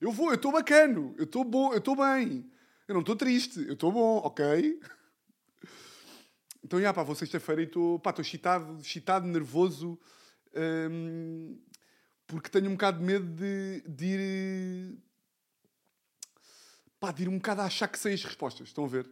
[0.00, 1.14] Eu vou, eu estou bacano.
[1.16, 2.50] Eu estou bom, eu estou bem.
[2.86, 3.66] Eu não estou triste.
[3.66, 4.80] Eu estou bom, ok?
[6.64, 7.98] Então, já, pá, vou sexta-feira e estou...
[7.98, 9.98] Pá, estou excitado, excitado, nervoso.
[10.54, 11.58] Hum,
[12.24, 14.98] porque tenho um bocado de medo de, de ir
[17.02, 18.68] pá, de ir um bocado a achar que sei as respostas.
[18.68, 19.10] Estão a ver?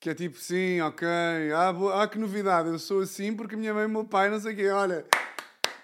[0.00, 1.06] Que é tipo, sim, ok,
[1.54, 4.40] ah, boa, ah que novidade, eu sou assim porque minha mãe e meu pai, não
[4.40, 5.04] sei o quê, olha,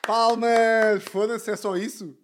[0.00, 2.16] palmas, foda-se, é só isso?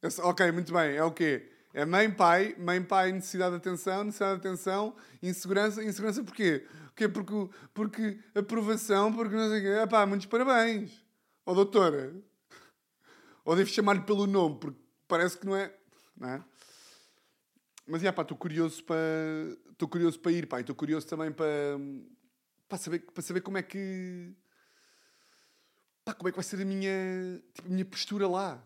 [0.00, 1.50] É só, ok, muito bem, é o quê?
[1.74, 6.64] É mãe, pai, mãe, pai, necessidade de atenção, necessidade de atenção, insegurança, insegurança porquê?
[6.94, 7.08] Porquê?
[7.08, 10.92] Porque, porque aprovação, porque não sei o quê, ah pá, muitos parabéns,
[11.44, 12.14] ó oh, doutora.
[13.44, 15.74] Ou devo chamar-lhe pelo nome, porque parece que não é,
[16.16, 16.44] não é?
[17.90, 18.96] Mas, já, pá, estou curioso para...
[19.72, 20.60] Estou curioso para ir, pá.
[20.60, 21.76] Estou curioso também para...
[22.68, 24.32] Para saber, para saber como é que...
[26.04, 27.42] Pá, como é que vai ser a minha...
[27.52, 28.64] Tipo, a minha postura lá.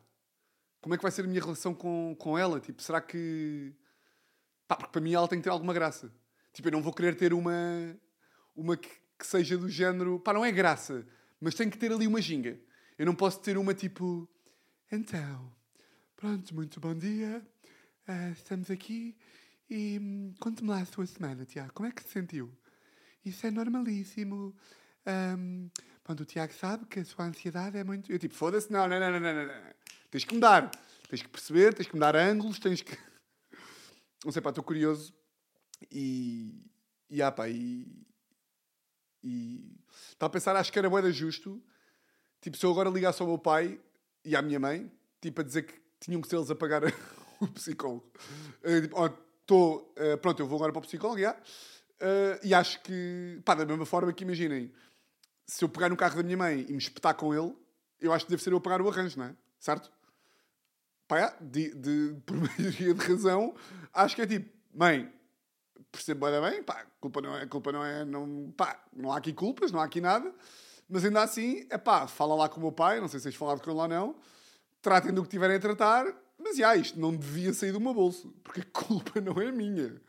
[0.82, 2.60] Como é que vai ser a minha relação com, com ela?
[2.60, 3.74] Tipo, será que...
[4.68, 6.12] Pá, porque para mim ela tem que ter alguma graça.
[6.52, 7.98] Tipo, eu não vou querer ter uma...
[8.54, 10.20] Uma que, que seja do género...
[10.20, 11.06] Pá, não é graça.
[11.40, 12.60] Mas tem que ter ali uma ginga.
[12.98, 14.28] Eu não posso ter uma tipo...
[14.92, 15.50] Então...
[16.14, 17.42] Pronto, muito bom dia.
[18.06, 19.16] Uh, estamos aqui
[19.70, 21.72] e hum, conte-me lá a sua semana, Tiago.
[21.72, 22.52] Como é que se sentiu?
[23.24, 24.54] Isso é normalíssimo.
[25.06, 25.70] Um,
[26.02, 28.12] pronto, o Tiago sabe que a sua ansiedade é muito.
[28.12, 29.54] Eu tipo, foda-se, não, não, não, não, não, não.
[30.10, 30.70] Tens que mudar.
[31.08, 32.94] Tens que perceber, tens que mudar ângulos, tens que.
[34.24, 35.14] Não sei, pá, estou curioso.
[35.90, 36.70] E.
[37.08, 37.86] E, ah, pá, e.
[39.22, 39.78] E.
[40.10, 41.62] Estava a pensar, acho que era boeda justo.
[42.40, 43.80] Tipo, se eu agora ligasse ao meu pai
[44.24, 46.82] e à minha mãe, tipo, a dizer que tinham que ser eles a pagar
[47.40, 48.10] o psicólogo.
[48.62, 49.10] Uh,
[49.46, 51.32] tô, uh, pronto, eu vou agora para o psicólogo, já.
[51.32, 54.72] Uh, e acho que, pá, da mesma forma que imaginem,
[55.46, 57.54] se eu pegar no carro da minha mãe e me espetar com ele,
[58.00, 59.36] eu acho que deve ser eu a pagar o arranjo, não é?
[59.58, 59.90] Certo?
[61.06, 63.54] pá, de, de, por maioria de razão,
[63.92, 65.12] acho que é tipo, mãe,
[65.90, 69.32] percebo bem, bem, pá, culpa não é, culpa não é, não, pá, não há aqui
[69.32, 70.32] culpas, não há aqui nada,
[70.88, 73.34] mas ainda assim, é pá, fala lá com o meu pai, não sei se vocês
[73.34, 74.16] falaram com ele ou não,
[74.82, 76.06] tratem do que tiverem a tratar,
[76.38, 80.00] mas já, isto não devia sair do meu bolso, porque a culpa não é minha.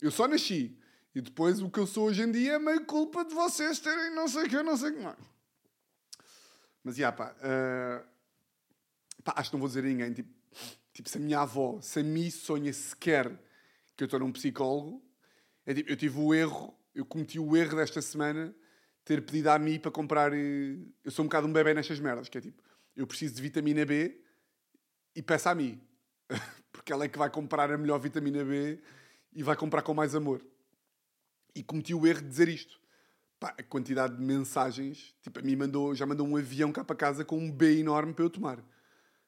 [0.00, 0.78] Eu só nasci.
[1.14, 4.14] E depois o que eu sou hoje em dia é meio culpa de vocês terem
[4.14, 5.18] não sei o que, não sei o que mais.
[6.84, 8.06] Mas já, pá, uh,
[9.24, 10.30] pá, acho que não vou dizer a ninguém, tipo,
[10.92, 13.30] tipo, se a minha avó, se a mim sonha sequer
[13.96, 15.02] que eu estou num psicólogo,
[15.66, 18.54] é tipo, eu tive o erro, eu cometi o erro desta semana
[19.04, 20.32] ter pedido à Mi para comprar.
[20.32, 22.62] eh, Eu sou um bocado um bebê nestas merdas, que é tipo,
[22.94, 24.20] eu preciso de vitamina B
[25.14, 25.80] e peço à Mi.
[26.72, 28.78] Porque ela é que vai comprar a melhor vitamina B
[29.32, 30.40] e vai comprar com mais amor.
[31.54, 32.78] E cometi o erro de dizer isto.
[33.40, 36.96] Pá, a quantidade de mensagens, tipo, a mim mandou, já mandou um avião cá para
[36.96, 38.58] casa com um B enorme para eu tomar.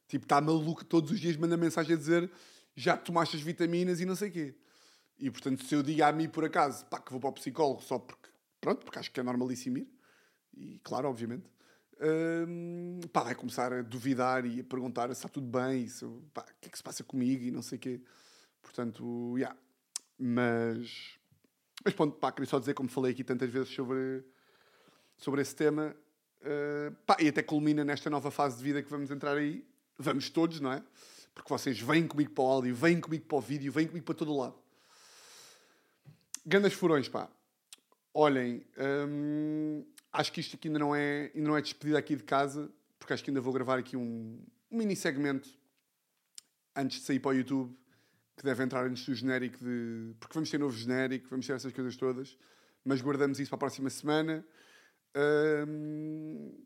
[0.08, 2.30] Tipo, está maluco, todos os dias manda mensagem a dizer
[2.74, 4.54] já tomaste as vitaminas e não sei o quê.
[5.18, 7.82] E portanto, se eu digo a mim por acaso, pá, que vou para o psicólogo
[7.82, 8.28] só porque,
[8.60, 9.88] pronto, porque acho que é normalíssimo ir,
[10.56, 11.44] e claro, obviamente,
[12.48, 16.42] hum, pá, vai começar a duvidar e a perguntar se está tudo bem, se, pá,
[16.42, 18.00] o que é que se passa comigo e não sei o quê.
[18.62, 19.56] Portanto, já.
[20.18, 21.18] Mas,
[21.84, 24.22] mas pronto, pá, queria só dizer, como falei aqui tantas vezes sobre,
[25.16, 25.96] sobre esse tema,
[26.42, 29.66] uh, pá, e até culmina nesta nova fase de vida que vamos entrar aí.
[29.98, 30.82] Vamos todos, não é?
[31.34, 34.14] Porque vocês vêm comigo para o áudio, vêm comigo para o vídeo, vêm comigo para
[34.14, 34.58] todo o lado.
[36.44, 37.28] Grandes furões, pá.
[38.12, 38.64] Olhem,
[39.08, 42.70] hum, acho que isto aqui ainda não, é, ainda não é despedida aqui de casa,
[43.00, 44.38] porque acho que ainda vou gravar aqui um,
[44.70, 45.48] um mini segmento
[46.76, 47.76] antes de sair para o YouTube,
[48.36, 50.14] que deve entrar antes do genérico de.
[50.20, 52.38] Porque vamos ter novo genérico, vamos ter essas coisas todas,
[52.84, 54.46] mas guardamos isso para a próxima semana.
[55.66, 56.64] Hum,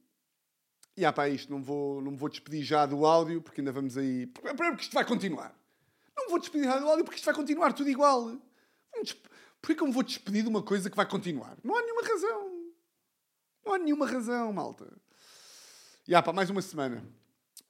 [0.96, 3.72] e ah, pá, isto, não, vou, não me vou despedir já do áudio, porque ainda
[3.72, 4.26] vamos aí.
[4.26, 5.56] Porque, isto vai continuar.
[6.16, 8.36] Não me vou despedir já do áudio, porque isto vai continuar tudo igual.
[9.60, 11.56] Porquê que eu me vou despedir de uma coisa que vai continuar?
[11.64, 12.70] Não há nenhuma razão.
[13.64, 14.86] Não há nenhuma razão, malta.
[16.06, 17.02] E ah, pá, mais uma semana.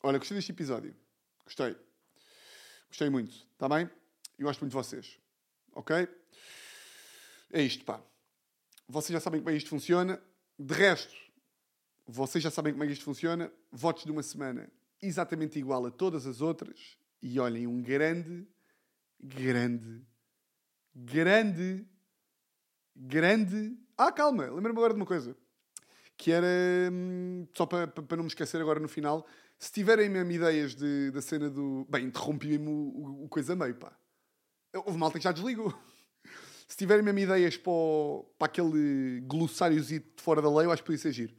[0.03, 0.93] Olha, gostei deste episódio.
[1.45, 1.77] Gostei.
[2.89, 3.33] Gostei muito.
[3.53, 3.89] Está bem?
[4.37, 5.21] Eu gosto muito de vocês.
[5.73, 6.09] Ok?
[7.53, 8.03] É isto, pá.
[8.89, 10.21] Vocês já sabem como é que isto funciona.
[10.59, 11.15] De resto,
[12.09, 13.53] vocês já sabem como é que isto funciona.
[13.71, 14.69] Votos de uma semana
[15.01, 16.99] exatamente igual a todas as outras.
[17.23, 18.49] E olhem, um grande,
[19.23, 20.05] grande,
[20.93, 21.87] grande,
[22.97, 23.79] grande.
[23.97, 25.37] Ah, calma, lembra-me agora de uma coisa.
[26.17, 26.47] Que era.
[26.93, 29.27] hum, Só para, para não me esquecer agora no final.
[29.59, 31.87] Se tiverem mesmo ideias de, da cena do.
[31.89, 33.93] Bem, interrompi-me o, o, coisa meio, pá.
[34.75, 35.73] Houve malta que já desligou.
[36.67, 40.83] Se tiverem mesmo ideias para, o- para aquele glossáriozinho de fora da lei, eu acho
[40.83, 41.35] que podia ser giro.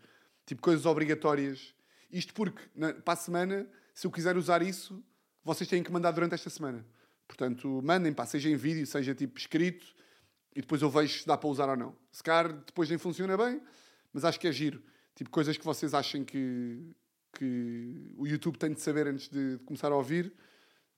[0.46, 1.74] Tipo, coisas obrigatórias.
[2.12, 5.04] Isto porque, na, para a semana, se eu quiser usar isso,
[5.44, 6.86] vocês têm que mandar durante esta semana.
[7.28, 9.86] Portanto, mandem, pá, seja em vídeo, seja tipo escrito,
[10.56, 11.96] e depois eu vejo se dá para usar ou não.
[12.12, 13.60] Se calhar depois nem funciona bem,
[14.16, 14.82] mas acho que é giro.
[15.14, 16.96] Tipo, coisas que vocês acham que,
[17.34, 20.34] que o YouTube tem de saber antes de, de começar a ouvir,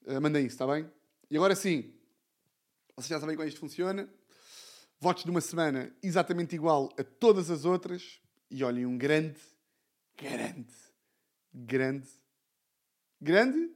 [0.05, 0.87] eh, mandem isso, está bem?
[1.27, 1.95] E agora sim,
[2.95, 4.07] vocês já sabem como isto funciona.
[4.99, 8.21] Votos de uma semana exatamente igual a todas as outras.
[8.51, 9.41] E olhem, um grande,
[10.15, 10.75] grande,
[11.51, 12.09] grande,
[13.19, 13.71] grande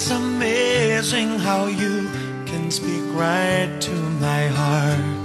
[0.00, 2.08] It's amazing how you
[2.46, 5.24] can speak right to my heart.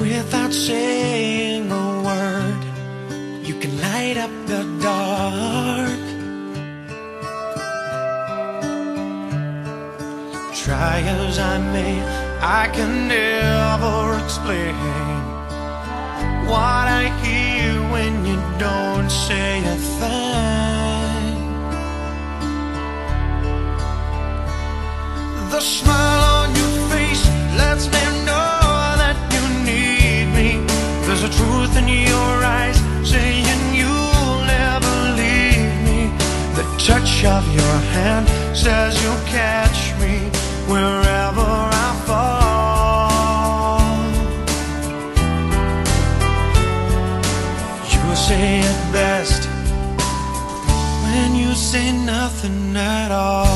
[0.00, 2.62] Without saying a word,
[3.46, 6.02] you can light up the dark.
[10.64, 11.94] Try as I may,
[12.40, 14.74] I can never explain
[16.50, 21.24] what I hear when you don't say a thing.
[25.50, 27.24] The smile on your face
[27.60, 28.60] lets me know
[29.02, 30.50] that you need me.
[31.04, 36.00] There's a truth in your eyes saying you'll never leave me.
[36.58, 40.14] The touch of your hand says you'll catch me
[40.72, 41.50] wherever
[41.86, 42.62] I fall.
[47.92, 48.61] You say
[52.82, 53.51] at all.